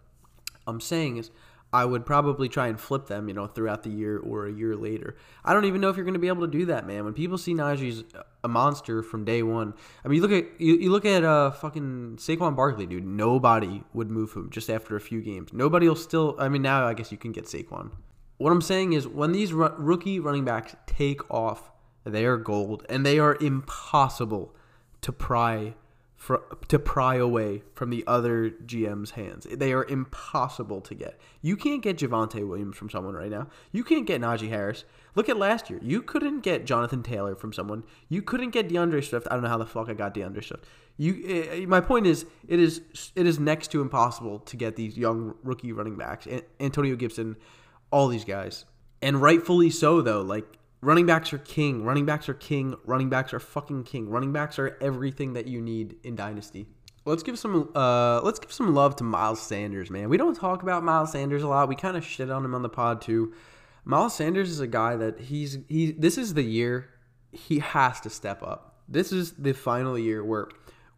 I'm 0.67 0.81
saying 0.81 1.17
is 1.17 1.31
I 1.73 1.85
would 1.85 2.05
probably 2.05 2.47
try 2.49 2.67
and 2.67 2.79
flip 2.79 3.07
them, 3.07 3.27
you 3.27 3.33
know, 3.33 3.47
throughout 3.47 3.81
the 3.81 3.89
year 3.89 4.19
or 4.19 4.45
a 4.45 4.53
year 4.53 4.75
later. 4.75 5.15
I 5.43 5.53
don't 5.53 5.65
even 5.65 5.81
know 5.81 5.89
if 5.89 5.95
you're 5.95 6.05
going 6.05 6.13
to 6.13 6.19
be 6.19 6.27
able 6.27 6.45
to 6.45 6.51
do 6.51 6.67
that, 6.67 6.85
man. 6.85 7.03
When 7.03 7.13
people 7.13 7.39
see 7.39 7.55
Najee's 7.55 8.03
a 8.43 8.47
monster 8.47 9.01
from 9.01 9.25
day 9.25 9.41
one, 9.41 9.73
I 10.05 10.07
mean, 10.07 10.17
you 10.17 10.21
look 10.21 10.31
at 10.31 10.61
you, 10.61 10.75
you 10.75 10.91
look 10.91 11.05
at 11.05 11.23
uh 11.23 11.49
fucking 11.49 12.17
Saquon 12.17 12.55
Barkley, 12.55 12.85
dude. 12.85 13.05
Nobody 13.05 13.83
would 13.93 14.11
move 14.11 14.33
him 14.33 14.51
just 14.51 14.69
after 14.69 14.95
a 14.95 15.01
few 15.01 15.21
games. 15.21 15.51
Nobody 15.51 15.87
will 15.87 15.95
still. 15.95 16.35
I 16.37 16.47
mean, 16.47 16.61
now 16.61 16.85
I 16.85 16.93
guess 16.93 17.11
you 17.11 17.17
can 17.17 17.31
get 17.31 17.45
Saquon. 17.45 17.91
What 18.37 18.51
I'm 18.51 18.61
saying 18.61 18.93
is, 18.93 19.07
when 19.07 19.31
these 19.31 19.53
rookie 19.53 20.19
running 20.19 20.45
backs 20.45 20.75
take 20.85 21.29
off, 21.31 21.71
they 22.03 22.25
are 22.25 22.37
gold, 22.37 22.85
and 22.89 23.05
they 23.05 23.19
are 23.19 23.37
impossible 23.39 24.55
to 25.01 25.11
pry 25.11 25.75
for, 26.23 26.41
to 26.69 26.79
pry 26.79 27.15
away 27.15 27.63
from 27.75 27.89
the 27.89 28.01
other 28.07 28.49
GM's 28.49 29.11
hands. 29.11 29.45
They 29.51 29.73
are 29.73 29.83
impossible 29.83 30.79
to 30.79 30.95
get. 30.95 31.19
You 31.41 31.57
can't 31.57 31.81
get 31.81 31.97
Javonte 31.97 32.47
Williams 32.47 32.77
from 32.77 32.89
someone 32.89 33.13
right 33.13 33.29
now. 33.29 33.47
You 33.73 33.83
can't 33.83 34.07
get 34.07 34.21
Najee 34.21 34.47
Harris. 34.47 34.85
Look 35.15 35.27
at 35.27 35.35
last 35.35 35.69
year. 35.69 35.79
You 35.83 36.01
couldn't 36.01 36.39
get 36.39 36.65
Jonathan 36.65 37.03
Taylor 37.03 37.35
from 37.35 37.51
someone. 37.51 37.83
You 38.07 38.21
couldn't 38.21 38.51
get 38.51 38.69
DeAndre 38.69 39.03
Swift. 39.03 39.27
I 39.29 39.33
don't 39.33 39.43
know 39.43 39.49
how 39.49 39.57
the 39.57 39.65
fuck 39.65 39.89
I 39.89 39.93
got 39.95 40.15
DeAndre 40.15 40.45
Swift. 40.45 40.63
You, 40.95 41.49
uh, 41.51 41.67
my 41.67 41.81
point 41.81 42.07
is, 42.07 42.25
it 42.47 42.59
is 42.59 42.81
it 43.15 43.25
is 43.25 43.37
next 43.37 43.71
to 43.71 43.81
impossible 43.81 44.39
to 44.39 44.55
get 44.55 44.77
these 44.77 44.97
young 44.97 45.35
rookie 45.43 45.73
running 45.73 45.97
backs. 45.97 46.25
Antonio 46.61 46.95
Gibson, 46.95 47.35
all 47.93 48.09
these 48.09 48.25
guys, 48.25 48.65
and 49.01 49.21
rightfully 49.21 49.69
so 49.69 50.01
though. 50.01 50.21
Like 50.21 50.57
Running 50.83 51.05
backs 51.05 51.31
are 51.31 51.37
king. 51.37 51.85
Running 51.85 52.05
backs 52.05 52.27
are 52.27 52.33
king. 52.33 52.75
Running 52.83 53.07
backs 53.07 53.33
are 53.33 53.39
fucking 53.39 53.85
king. 53.85 54.09
Running 54.09 54.33
backs 54.33 54.59
are 54.59 54.77
everything 54.81 55.31
that 55.33 55.47
you 55.47 55.61
need 55.61 55.95
in 56.03 56.17
dynasty. 56.17 56.67
Let's 57.05 57.23
give 57.23 57.39
some 57.39 57.69
uh 57.73 58.19
let's 58.21 58.37
give 58.39 58.51
some 58.51 58.75
love 58.75 58.97
to 58.97 59.05
Miles 59.05 59.41
Sanders, 59.41 59.89
man. 59.89 60.09
We 60.09 60.17
don't 60.17 60.35
talk 60.35 60.61
about 60.61 60.83
Miles 60.83 61.13
Sanders 61.13 61.41
a 61.41 61.47
lot. 61.47 61.69
We 61.69 61.77
kind 61.77 61.95
of 61.95 62.03
shit 62.05 62.29
on 62.29 62.43
him 62.43 62.53
on 62.53 62.63
the 62.63 62.69
pod 62.69 63.01
too. 63.01 63.33
Miles 63.85 64.13
Sanders 64.13 64.49
is 64.49 64.59
a 64.59 64.67
guy 64.67 64.97
that 64.97 65.21
he's 65.21 65.59
he 65.69 65.93
this 65.93 66.17
is 66.17 66.33
the 66.33 66.43
year 66.43 66.89
he 67.31 67.59
has 67.59 68.01
to 68.01 68.09
step 68.09 68.43
up. 68.43 68.81
This 68.89 69.13
is 69.13 69.31
the 69.33 69.53
final 69.53 69.97
year 69.97 70.21
where 70.21 70.49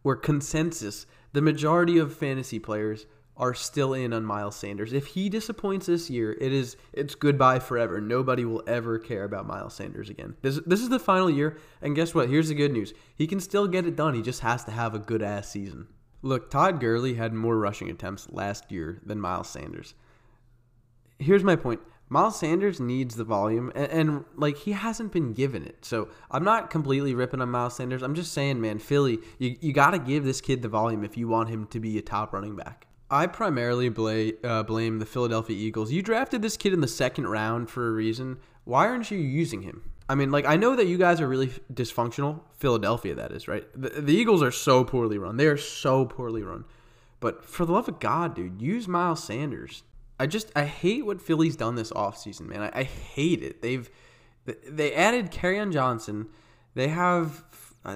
where 0.02 0.16
consensus, 0.16 1.06
the 1.32 1.42
majority 1.42 1.96
of 1.96 2.12
fantasy 2.12 2.58
players 2.58 3.06
are 3.36 3.54
still 3.54 3.92
in 3.92 4.12
on 4.12 4.24
Miles 4.24 4.56
Sanders. 4.56 4.92
If 4.92 5.08
he 5.08 5.28
disappoints 5.28 5.86
this 5.86 6.08
year, 6.08 6.36
it 6.40 6.52
is 6.52 6.76
it's 6.92 7.14
goodbye 7.14 7.58
forever. 7.58 8.00
Nobody 8.00 8.44
will 8.44 8.62
ever 8.66 8.98
care 8.98 9.24
about 9.24 9.46
Miles 9.46 9.74
Sanders 9.74 10.08
again. 10.08 10.36
This 10.42 10.60
this 10.66 10.80
is 10.80 10.88
the 10.88 10.98
final 10.98 11.28
year, 11.28 11.58
and 11.82 11.94
guess 11.94 12.14
what? 12.14 12.28
Here's 12.28 12.48
the 12.48 12.54
good 12.54 12.72
news. 12.72 12.94
He 13.14 13.26
can 13.26 13.40
still 13.40 13.68
get 13.68 13.86
it 13.86 13.96
done. 13.96 14.14
He 14.14 14.22
just 14.22 14.40
has 14.40 14.64
to 14.64 14.70
have 14.70 14.94
a 14.94 14.98
good 14.98 15.22
ass 15.22 15.50
season. 15.50 15.88
Look, 16.22 16.50
Todd 16.50 16.80
Gurley 16.80 17.14
had 17.14 17.34
more 17.34 17.58
rushing 17.58 17.90
attempts 17.90 18.28
last 18.30 18.72
year 18.72 19.00
than 19.04 19.20
Miles 19.20 19.48
Sanders. 19.48 19.94
Here's 21.18 21.44
my 21.44 21.56
point. 21.56 21.80
Miles 22.08 22.38
Sanders 22.38 22.78
needs 22.78 23.16
the 23.16 23.24
volume, 23.24 23.72
and, 23.74 23.90
and, 23.90 24.24
like 24.36 24.56
he 24.58 24.72
hasn't 24.72 25.12
been 25.12 25.32
given 25.32 25.64
it. 25.64 25.84
So 25.84 26.08
I'm 26.30 26.44
not 26.44 26.70
completely 26.70 27.14
ripping 27.14 27.40
on 27.40 27.50
Miles 27.50 27.74
Sanders. 27.74 28.02
I'm 28.02 28.14
just 28.14 28.32
saying, 28.32 28.60
man, 28.60 28.78
Philly, 28.78 29.18
you, 29.38 29.56
you 29.60 29.72
got 29.72 29.90
to 29.90 29.98
give 29.98 30.24
this 30.24 30.40
kid 30.40 30.62
the 30.62 30.68
volume 30.68 31.04
if 31.04 31.16
you 31.16 31.26
want 31.26 31.48
him 31.48 31.66
to 31.66 31.80
be 31.80 31.98
a 31.98 32.02
top 32.02 32.32
running 32.32 32.54
back. 32.54 32.86
I 33.10 33.26
primarily 33.26 33.88
blame, 33.88 34.34
uh, 34.42 34.62
blame 34.64 34.98
the 34.98 35.06
Philadelphia 35.06 35.56
Eagles. 35.56 35.92
You 35.92 36.02
drafted 36.02 36.42
this 36.42 36.56
kid 36.56 36.72
in 36.72 36.80
the 36.80 36.88
second 36.88 37.28
round 37.28 37.70
for 37.70 37.88
a 37.88 37.92
reason. 37.92 38.38
Why 38.64 38.88
aren't 38.88 39.10
you 39.10 39.18
using 39.18 39.62
him? 39.62 39.90
I 40.08 40.14
mean, 40.14 40.30
like, 40.30 40.44
I 40.44 40.56
know 40.56 40.76
that 40.76 40.86
you 40.86 40.98
guys 40.98 41.20
are 41.20 41.28
really 41.28 41.48
dysfunctional. 41.72 42.40
Philadelphia, 42.56 43.14
that 43.14 43.32
is, 43.32 43.48
right? 43.48 43.64
The, 43.74 44.00
the 44.00 44.14
Eagles 44.14 44.42
are 44.42 44.50
so 44.50 44.84
poorly 44.84 45.18
run. 45.18 45.36
They 45.36 45.46
are 45.46 45.56
so 45.56 46.04
poorly 46.04 46.42
run. 46.42 46.64
But 47.20 47.44
for 47.44 47.64
the 47.64 47.72
love 47.72 47.88
of 47.88 47.98
God, 47.98 48.34
dude, 48.34 48.60
use 48.60 48.86
Miles 48.86 49.22
Sanders. 49.22 49.82
I 50.18 50.26
just 50.26 50.50
I 50.56 50.64
hate 50.64 51.04
what 51.04 51.20
Philly's 51.20 51.56
done 51.56 51.74
this 51.74 51.90
offseason, 51.92 52.46
man. 52.46 52.62
I, 52.62 52.70
I 52.80 52.82
hate 52.84 53.42
it. 53.42 53.62
They've 53.62 53.88
they 54.44 54.94
added 54.94 55.30
Kerryon 55.30 55.72
Johnson. 55.72 56.28
They 56.74 56.88
have 56.88 57.44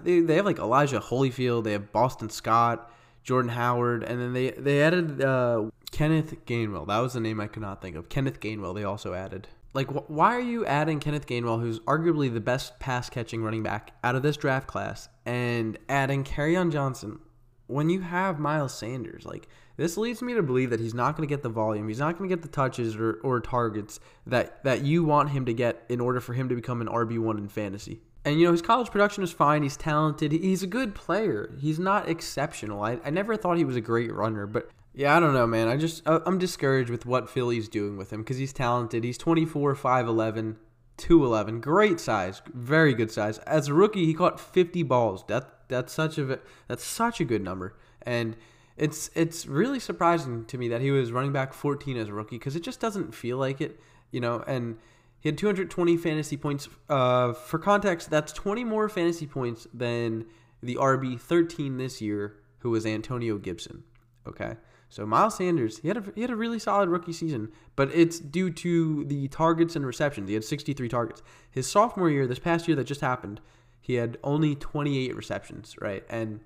they, 0.03 0.21
they 0.21 0.37
have 0.37 0.45
like 0.45 0.59
Elijah 0.59 1.01
Holyfield. 1.01 1.65
They 1.65 1.73
have 1.73 1.93
Boston 1.93 2.29
Scott, 2.29 2.91
Jordan 3.23 3.51
Howard, 3.51 4.03
and 4.03 4.21
then 4.21 4.33
they 4.33 4.51
they 4.51 4.83
added 4.83 5.23
uh, 5.23 5.71
Kenneth 5.91 6.45
Gainwell. 6.47 6.87
That 6.87 6.99
was 6.99 7.13
the 7.13 7.21
name 7.21 7.41
I 7.41 7.47
could 7.47 7.63
not 7.63 7.83
think 7.83 7.97
of. 7.97 8.09
Kenneth 8.09 8.41
Gainwell. 8.41 8.75
They 8.75 8.85
also 8.85 9.15
added. 9.15 9.49
Like, 9.73 9.89
wh- 9.89 10.11
why 10.11 10.35
are 10.35 10.41
you 10.41 10.67
adding 10.67 10.99
Kenneth 10.99 11.27
Gainwell, 11.27 11.61
who's 11.61 11.79
arguably 11.81 12.33
the 12.33 12.41
best 12.41 12.79
pass 12.81 13.09
catching 13.09 13.43
running 13.43 13.63
back 13.63 13.93
out 14.03 14.17
of 14.17 14.23
this 14.23 14.37
draft 14.37 14.67
class, 14.67 15.09
and 15.25 15.79
adding 15.89 16.25
Kerryon 16.25 16.73
Johnson 16.73 17.21
when 17.67 17.89
you 17.89 18.01
have 18.01 18.41
Miles 18.41 18.77
Sanders? 18.77 19.25
Like, 19.25 19.49
this 19.77 19.97
leads 19.97 20.23
me 20.23 20.35
to 20.35 20.43
believe 20.43 20.71
that 20.71 20.81
he's 20.81 20.95
not 20.95 21.17
going 21.17 21.27
to 21.27 21.33
get 21.33 21.43
the 21.43 21.49
volume, 21.49 21.89
he's 21.89 22.01
not 22.01 22.19
going 22.19 22.29
to 22.29 22.35
get 22.35 22.43
the 22.43 22.49
touches 22.49 22.97
or, 22.97 23.21
or 23.23 23.41
targets 23.41 24.01
that, 24.27 24.63
that 24.65 24.83
you 24.83 25.05
want 25.05 25.31
him 25.31 25.47
to 25.47 25.55
get 25.55 25.85
in 25.89 26.01
order 26.01 26.21
for 26.21 26.35
him 26.35 26.49
to 26.49 26.55
become 26.55 26.81
an 26.81 26.89
RB1 26.89 27.39
in 27.39 27.49
fantasy. 27.49 28.03
And, 28.25 28.39
you 28.39 28.47
know, 28.47 28.53
his 28.53 28.63
college 28.63 28.91
production 28.91 29.25
is 29.25 29.33
fine. 29.33 29.63
He's 29.63 29.77
talented. 29.77 30.33
He's 30.33 30.63
a 30.63 30.67
good 30.67 30.95
player. 30.95 31.55
He's 31.59 31.79
not 31.79 32.09
exceptional. 32.09 32.83
I, 32.83 32.99
I 33.05 33.11
never 33.11 33.37
thought 33.37 33.57
he 33.57 33.65
was 33.65 33.77
a 33.77 33.81
great 33.81 34.13
runner, 34.13 34.47
but 34.47 34.71
yeah, 34.93 35.17
I 35.17 35.21
don't 35.21 35.35
know, 35.35 35.47
man. 35.47 35.69
I 35.69 35.77
just 35.77 36.03
I'm 36.05 36.39
discouraged 36.39 36.91
with 36.91 37.07
what 37.07 37.31
Philly's 37.31 37.69
doing 37.69 37.97
with 37.97 38.13
him 38.13 38.23
because 38.23 38.39
he's 38.39 38.53
talented. 38.53 39.05
He's 39.05 39.17
24, 39.17 39.75
5'11", 39.77 40.57
211, 40.97 41.61
great 41.61 42.01
size, 42.01 42.43
very 42.53 42.93
good 42.93 43.11
size. 43.11 43.39
As 43.39 43.69
a 43.69 43.75
rookie, 43.75 44.05
he 44.05 44.15
caught 44.15 44.41
50 44.41 44.83
balls. 44.83 45.25
That 45.29 45.49
that's 45.69 45.93
such 45.93 46.19
a 46.19 46.41
that's 46.67 46.85
such 46.85 47.21
a 47.21 47.25
good 47.25 47.43
number, 47.43 47.77
and 48.03 48.37
it's 48.77 49.11
it's 49.15 49.47
really 49.47 49.79
surprising 49.79 50.45
to 50.47 50.59
me 50.59 50.69
that 50.69 50.81
he 50.81 50.91
was 50.91 51.13
running 51.13 51.33
back 51.33 51.55
14 51.55 51.97
as 51.97 52.09
a 52.09 52.13
rookie 52.13 52.37
because 52.37 52.57
it 52.57 52.65
just 52.65 52.81
doesn't 52.81 53.15
feel 53.15 53.39
like 53.39 53.61
it, 53.61 53.81
you 54.11 54.21
know. 54.21 54.43
And 54.47 54.79
he 55.21 55.29
had 55.29 55.37
220 55.37 55.97
fantasy 55.97 56.37
points. 56.37 56.69
Uh, 56.89 57.33
for 57.35 57.59
context, 57.59 58.11
that's 58.11 58.33
20 58.33 58.65
more 58.65 58.89
fantasy 58.89 59.27
points 59.27 59.67
than 59.73 60.25
the 60.63 60.77
RB 60.77 61.21
13 61.21 61.77
this 61.77 62.01
year, 62.01 62.37
who 62.59 62.71
was 62.71 62.87
Antonio 62.87 63.39
Gibson. 63.39 63.85
Okay. 64.27 64.57
So 64.89 65.07
Miles 65.07 65.37
Sanders, 65.37 65.79
he 65.79 65.89
had 65.89 65.99
a 65.99 66.03
he 66.17 66.23
had 66.23 66.31
a 66.31 66.37
really 66.37 66.59
solid 66.59 66.89
rookie 66.89 67.13
season, 67.13 67.53
but 67.77 67.95
it's 67.95 68.19
due 68.19 68.51
to 68.51 69.05
the 69.05 69.29
targets 69.29 69.77
and 69.77 69.87
receptions. 69.87 70.29
He 70.29 70.35
had 70.35 70.43
63 70.43 70.89
targets. 70.89 71.23
His 71.49 71.69
sophomore 71.69 72.11
year, 72.11 72.27
this 72.27 72.41
past 72.41 72.67
year 72.67 72.77
that 72.77 72.85
just 72.85 73.01
happened, 73.01 73.41
he 73.81 73.95
had 73.95 74.19
only 74.25 74.57
28 74.57 75.15
receptions, 75.15 75.77
right? 75.81 76.05
And 76.11 76.41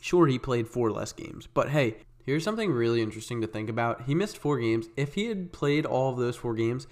sure, 0.00 0.26
he 0.26 0.38
played 0.38 0.68
four 0.68 0.90
less 0.90 1.12
games, 1.12 1.48
but 1.52 1.68
hey, 1.68 1.98
here's 2.24 2.44
something 2.44 2.72
really 2.72 3.02
interesting 3.02 3.42
to 3.42 3.46
think 3.46 3.68
about. 3.68 4.02
He 4.02 4.14
missed 4.14 4.38
four 4.38 4.58
games. 4.58 4.88
If 4.96 5.14
he 5.14 5.26
had 5.26 5.52
played 5.52 5.84
all 5.84 6.10
of 6.12 6.18
those 6.18 6.36
four 6.36 6.54
games, 6.54 6.86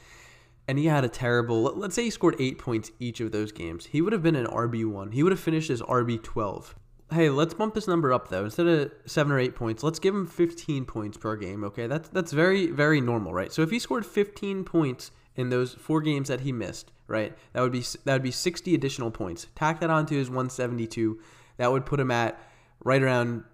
and 0.68 0.78
he 0.78 0.86
had 0.86 1.04
a 1.04 1.08
terrible, 1.08 1.62
let's 1.62 1.94
say 1.94 2.04
he 2.04 2.10
scored 2.10 2.36
eight 2.38 2.58
points 2.58 2.92
each 3.00 3.20
of 3.20 3.32
those 3.32 3.50
games, 3.50 3.86
he 3.86 4.00
would 4.00 4.12
have 4.12 4.22
been 4.22 4.36
an 4.36 4.46
RB 4.46 4.84
one. 4.84 5.10
He 5.10 5.22
would 5.22 5.32
have 5.32 5.40
finished 5.40 5.70
as 5.70 5.82
RB 5.82 6.22
12 6.22 6.76
hey, 7.12 7.30
let's 7.30 7.54
bump 7.54 7.74
this 7.74 7.88
number 7.88 8.12
up 8.12 8.28
though. 8.28 8.44
Instead 8.44 8.66
of 8.66 8.92
seven 9.06 9.32
or 9.32 9.38
eight 9.38 9.54
points, 9.54 9.82
let's 9.82 9.98
give 9.98 10.14
him 10.14 10.26
15 10.26 10.84
points 10.84 11.16
per 11.16 11.36
game. 11.36 11.64
Okay, 11.64 11.86
that's 11.86 12.08
that's 12.08 12.32
very 12.32 12.66
very 12.66 13.00
normal, 13.00 13.32
right? 13.32 13.52
So 13.52 13.62
if 13.62 13.70
he 13.70 13.78
scored 13.78 14.04
15 14.06 14.64
points 14.64 15.10
in 15.36 15.50
those 15.50 15.74
four 15.74 16.00
games 16.00 16.28
that 16.28 16.40
he 16.40 16.52
missed, 16.52 16.92
right, 17.06 17.36
that 17.52 17.60
would 17.62 17.72
be 17.72 17.84
that 18.04 18.12
would 18.12 18.22
be 18.22 18.30
60 18.30 18.74
additional 18.74 19.10
points. 19.10 19.46
Tack 19.54 19.80
that 19.80 19.90
onto 19.90 20.16
his 20.16 20.28
172. 20.28 21.20
That 21.56 21.72
would 21.72 21.86
put 21.86 22.00
him 22.00 22.10
at 22.10 22.38
right 22.84 23.02
around 23.02 23.44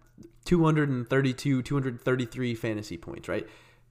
232, 0.44 1.62
233 1.62 2.54
fantasy 2.54 2.98
points, 2.98 3.28
right? 3.28 3.46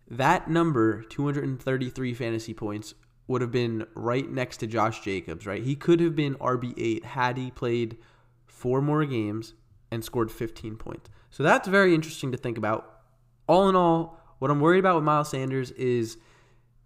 That 0.10 0.50
number, 0.50 1.02
233 1.04 2.14
fantasy 2.14 2.54
points, 2.54 2.94
would 3.28 3.42
have 3.42 3.52
been 3.52 3.86
right 3.96 4.30
next 4.30 4.58
to 4.58 4.68
Josh 4.68 5.02
Jacobs, 5.02 5.46
right? 5.46 5.64
He 5.64 5.76
could 5.76 6.00
have 6.00 6.16
been 6.16 6.36
RB8 6.36 7.04
had 7.04 7.38
he 7.38 7.52
played 7.52 7.98
four 8.46 8.82
more 8.82 9.06
games 9.06 9.54
and 9.92 10.04
scored 10.04 10.32
15 10.32 10.76
points. 10.76 11.10
So 11.30 11.44
that's 11.44 11.68
very 11.68 11.96
interesting 11.96 12.32
to 12.32 12.38
think 12.38 12.58
about. 12.58 13.02
All 13.48 13.70
in 13.70 13.76
all, 13.76 14.20
what 14.40 14.52
I'm 14.52 14.60
worried 14.60 14.80
about 14.80 14.96
with 14.96 15.04
Miles 15.04 15.30
Sanders 15.30 15.72
is 15.72 16.18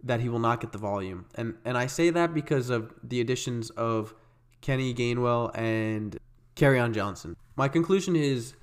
that 0.04 0.20
he 0.22 0.30
will 0.30 0.40
not 0.40 0.62
get 0.62 0.72
the 0.72 0.78
volume. 0.78 1.26
And 1.36 1.56
and 1.66 1.78
I 1.78 1.88
say 1.88 2.10
that 2.12 2.34
because 2.34 2.70
of 2.70 2.94
the 3.04 3.20
additions 3.20 3.70
of 3.72 4.14
Kenny 4.62 4.94
Gainwell 4.94 5.52
and 5.58 6.18
on 6.62 6.94
Johnson. 6.94 7.36
My 7.56 7.68
conclusion 7.68 8.16
is 8.16 8.56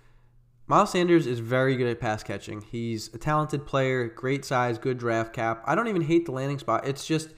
Miles 0.67 0.91
Sanders 0.91 1.27
is 1.27 1.39
very 1.39 1.77
good 1.77 1.87
at 1.87 2.01
pass 2.01 2.23
catching. 2.25 2.63
He's 2.63 3.13
a 3.15 3.19
talented 3.19 3.67
player, 3.67 4.09
great 4.09 4.45
size, 4.45 4.79
good 4.79 4.99
draft 4.99 5.33
cap. 5.33 5.63
I 5.65 5.75
don't 5.75 5.89
even 5.89 6.03
hate 6.03 6.27
the 6.27 6.33
landing 6.33 6.59
spot. 6.59 6.87
It's 6.87 7.07
just 7.07 7.35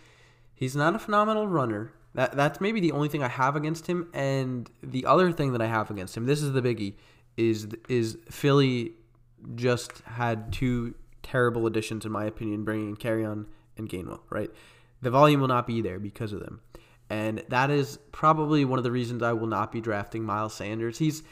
he's 0.56 0.74
not 0.74 0.96
a 0.96 0.98
phenomenal 0.98 1.46
runner. 1.46 1.92
That 2.14 2.32
that's 2.32 2.60
maybe 2.60 2.80
the 2.80 2.92
only 2.92 3.08
thing 3.08 3.22
I 3.22 3.28
have 3.28 3.54
against 3.54 3.86
him. 3.86 4.08
And 4.12 4.68
the 4.82 5.06
other 5.06 5.30
thing 5.30 5.52
that 5.52 5.62
I 5.62 5.66
have 5.66 5.90
against 5.90 6.16
him, 6.16 6.26
this 6.26 6.42
is 6.42 6.52
the 6.52 6.62
biggie, 6.62 6.94
is 7.36 7.68
is 7.88 8.18
Philly 8.28 8.94
just 9.54 10.00
had 10.00 10.52
two 10.52 10.94
terrible 11.22 11.66
additions 11.66 12.04
in 12.04 12.10
my 12.10 12.24
opinion, 12.24 12.64
bringing 12.64 12.88
in 12.88 12.96
Kerryon 12.96 13.46
and 13.76 13.88
Gainwell. 13.88 14.20
Right, 14.30 14.50
the 15.02 15.10
volume 15.10 15.40
will 15.40 15.48
not 15.48 15.66
be 15.66 15.82
there 15.82 16.00
because 16.00 16.32
of 16.32 16.40
them, 16.40 16.60
and 17.10 17.44
that 17.50 17.70
is 17.70 17.98
probably 18.10 18.64
one 18.64 18.78
of 18.78 18.84
the 18.84 18.90
reasons 18.90 19.22
I 19.22 19.34
will 19.34 19.46
not 19.46 19.70
be 19.70 19.80
drafting 19.82 20.24
Miles 20.24 20.54
Sanders. 20.54 20.98
He's 20.98 21.22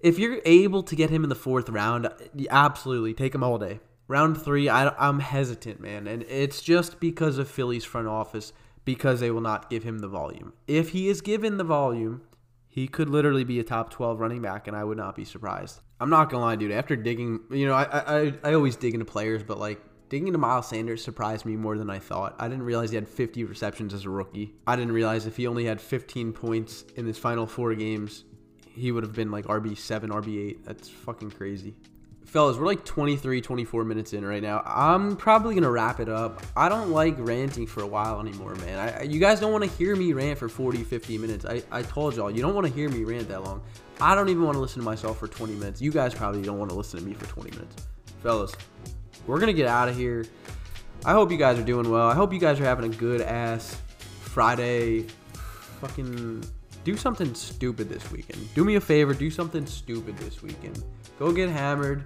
if 0.00 0.18
you're 0.18 0.40
able 0.44 0.82
to 0.84 0.94
get 0.94 1.10
him 1.10 1.24
in 1.24 1.30
the 1.30 1.34
fourth 1.34 1.68
round, 1.70 2.08
absolutely 2.50 3.14
take 3.14 3.34
him 3.34 3.42
all 3.42 3.58
day. 3.58 3.80
Round 4.06 4.40
three, 4.40 4.68
I, 4.68 4.88
I'm 4.98 5.20
hesitant, 5.20 5.80
man, 5.80 6.06
and 6.06 6.24
it's 6.24 6.60
just 6.60 7.00
because 7.00 7.38
of 7.38 7.48
Philly's 7.48 7.84
front 7.84 8.06
office 8.06 8.52
because 8.84 9.20
they 9.20 9.30
will 9.30 9.40
not 9.40 9.70
give 9.70 9.82
him 9.82 10.00
the 10.00 10.08
volume. 10.08 10.52
If 10.66 10.90
he 10.90 11.08
is 11.08 11.22
given 11.22 11.56
the 11.56 11.64
volume, 11.64 12.20
he 12.68 12.86
could 12.86 13.08
literally 13.08 13.44
be 13.44 13.58
a 13.58 13.64
top 13.64 13.88
12 13.90 14.20
running 14.20 14.42
back, 14.42 14.68
and 14.68 14.76
I 14.76 14.84
would 14.84 14.98
not 14.98 15.16
be 15.16 15.24
surprised. 15.24 15.80
I'm 16.00 16.10
not 16.10 16.28
gonna 16.28 16.44
lie, 16.44 16.56
dude. 16.56 16.70
After 16.70 16.96
digging, 16.96 17.40
you 17.50 17.66
know, 17.66 17.72
I 17.72 17.84
I, 17.84 18.34
I 18.42 18.52
always 18.52 18.76
dig 18.76 18.92
into 18.92 19.06
players, 19.06 19.42
but 19.42 19.58
like 19.58 19.80
digging 20.10 20.26
into 20.26 20.38
Miles 20.38 20.68
Sanders 20.68 21.02
surprised 21.02 21.46
me 21.46 21.56
more 21.56 21.78
than 21.78 21.88
I 21.88 21.98
thought. 21.98 22.34
I 22.38 22.46
didn't 22.46 22.64
realize 22.64 22.90
he 22.90 22.96
had 22.96 23.08
50 23.08 23.44
receptions 23.44 23.94
as 23.94 24.04
a 24.04 24.10
rookie. 24.10 24.52
I 24.66 24.76
didn't 24.76 24.92
realize 24.92 25.24
if 25.24 25.38
he 25.38 25.46
only 25.46 25.64
had 25.64 25.80
15 25.80 26.34
points 26.34 26.84
in 26.96 27.06
his 27.06 27.16
final 27.16 27.46
four 27.46 27.74
games, 27.74 28.24
he 28.66 28.92
would 28.92 29.02
have 29.02 29.14
been 29.14 29.30
like 29.30 29.46
RB 29.46 29.78
seven, 29.78 30.10
RB 30.10 30.46
eight. 30.46 30.64
That's 30.66 30.90
fucking 30.90 31.30
crazy 31.30 31.74
fellas, 32.34 32.56
we're 32.56 32.66
like 32.66 32.84
23, 32.84 33.40
24 33.40 33.84
minutes 33.84 34.12
in 34.12 34.24
right 34.26 34.42
now. 34.42 34.60
I'm 34.66 35.16
probably 35.16 35.54
gonna 35.54 35.70
wrap 35.70 36.00
it 36.00 36.08
up. 36.08 36.42
I 36.56 36.68
don't 36.68 36.90
like 36.90 37.14
ranting 37.18 37.64
for 37.64 37.84
a 37.84 37.86
while 37.86 38.18
anymore, 38.18 38.56
man. 38.56 38.76
I, 38.76 39.02
you 39.04 39.20
guys 39.20 39.38
don't 39.38 39.52
want 39.52 39.62
to 39.62 39.70
hear 39.70 39.94
me 39.94 40.12
rant 40.12 40.40
for 40.40 40.48
40, 40.48 40.82
50 40.82 41.16
minutes. 41.16 41.44
I, 41.44 41.62
I 41.70 41.82
told 41.82 42.16
y'all, 42.16 42.32
you 42.32 42.42
don't 42.42 42.52
want 42.52 42.66
to 42.66 42.72
hear 42.72 42.88
me 42.88 43.04
rant 43.04 43.28
that 43.28 43.44
long. 43.44 43.62
I 44.00 44.16
don't 44.16 44.30
even 44.30 44.42
want 44.42 44.56
to 44.56 44.60
listen 44.60 44.80
to 44.80 44.84
myself 44.84 45.20
for 45.20 45.28
20 45.28 45.54
minutes. 45.54 45.80
You 45.80 45.92
guys 45.92 46.12
probably 46.12 46.42
don't 46.42 46.58
want 46.58 46.72
to 46.72 46.76
listen 46.76 46.98
to 46.98 47.06
me 47.06 47.14
for 47.14 47.26
20 47.26 47.52
minutes. 47.52 47.86
Fellas, 48.20 48.52
we're 49.28 49.38
gonna 49.38 49.52
get 49.52 49.68
out 49.68 49.88
of 49.88 49.96
here. 49.96 50.26
I 51.04 51.12
hope 51.12 51.30
you 51.30 51.38
guys 51.38 51.56
are 51.60 51.64
doing 51.64 51.88
well. 51.88 52.08
I 52.08 52.16
hope 52.16 52.32
you 52.32 52.40
guys 52.40 52.58
are 52.58 52.64
having 52.64 52.92
a 52.92 52.96
good 52.96 53.20
ass 53.20 53.80
Friday. 54.22 55.06
Fucking 55.80 56.42
do 56.82 56.96
something 56.96 57.32
stupid 57.36 57.88
this 57.88 58.10
weekend. 58.10 58.52
Do 58.54 58.64
me 58.64 58.74
a 58.74 58.80
favor, 58.80 59.14
do 59.14 59.30
something 59.30 59.66
stupid 59.66 60.18
this 60.18 60.42
weekend. 60.42 60.82
Go 61.18 61.32
get 61.32 61.48
hammered. 61.48 62.04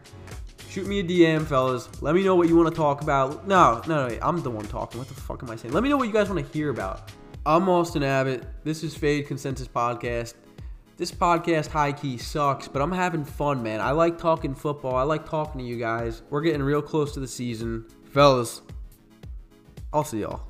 Shoot 0.68 0.86
me 0.86 1.00
a 1.00 1.04
DM, 1.04 1.46
fellas. 1.46 1.88
Let 2.02 2.14
me 2.14 2.22
know 2.22 2.34
what 2.34 2.48
you 2.48 2.56
want 2.56 2.68
to 2.68 2.74
talk 2.74 3.00
about. 3.00 3.48
No, 3.48 3.80
no, 3.86 4.06
no, 4.06 4.18
I'm 4.20 4.42
the 4.42 4.50
one 4.50 4.66
talking. 4.66 4.98
What 4.98 5.08
the 5.08 5.14
fuck 5.14 5.42
am 5.42 5.50
I 5.50 5.56
saying? 5.56 5.72
Let 5.72 5.82
me 5.82 5.88
know 5.88 5.96
what 5.96 6.06
you 6.06 6.12
guys 6.12 6.28
want 6.28 6.44
to 6.44 6.52
hear 6.52 6.68
about. 6.68 7.10
I'm 7.46 7.68
Austin 7.70 8.02
Abbott. 8.02 8.44
This 8.64 8.84
is 8.84 8.94
Fade 8.94 9.26
Consensus 9.26 9.66
Podcast. 9.66 10.34
This 10.98 11.10
podcast 11.10 11.68
high 11.68 11.92
key 11.92 12.18
sucks, 12.18 12.68
but 12.68 12.82
I'm 12.82 12.92
having 12.92 13.24
fun, 13.24 13.62
man. 13.62 13.80
I 13.80 13.92
like 13.92 14.18
talking 14.18 14.54
football. 14.54 14.96
I 14.96 15.04
like 15.04 15.26
talking 15.26 15.60
to 15.60 15.66
you 15.66 15.78
guys. 15.78 16.22
We're 16.28 16.42
getting 16.42 16.62
real 16.62 16.82
close 16.82 17.14
to 17.14 17.20
the 17.20 17.28
season. 17.28 17.86
Fellas, 18.10 18.60
I'll 19.92 20.04
see 20.04 20.20
y'all. 20.20 20.42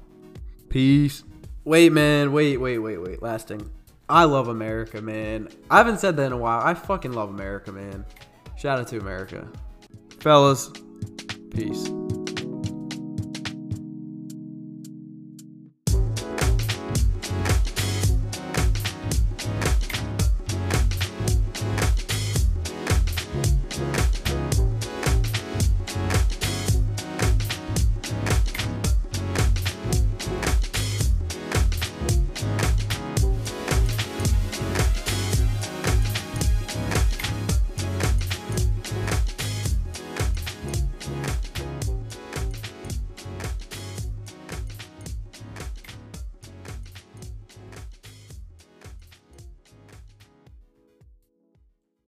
Peace. 0.68 1.23
Wait, 1.64 1.92
man. 1.92 2.33
Wait, 2.33 2.57
wait, 2.57 2.79
wait, 2.79 2.99
wait. 2.99 3.23
Last 3.23 3.47
thing. 3.47 3.71
I 4.09 4.25
love 4.25 4.49
America, 4.49 5.01
man. 5.01 5.49
I 5.71 5.77
haven't 5.77 6.01
said 6.01 6.16
that 6.16 6.27
in 6.27 6.33
a 6.33 6.37
while. 6.38 6.61
I 6.66 6.75
fucking 6.75 7.12
love 7.12 7.29
America, 7.29 7.71
man. 7.71 8.05
Shout 8.59 8.81
out 8.81 8.88
to 8.88 8.99
America. 8.99 9.49
Fellas, 10.21 10.73
peace. 11.55 11.88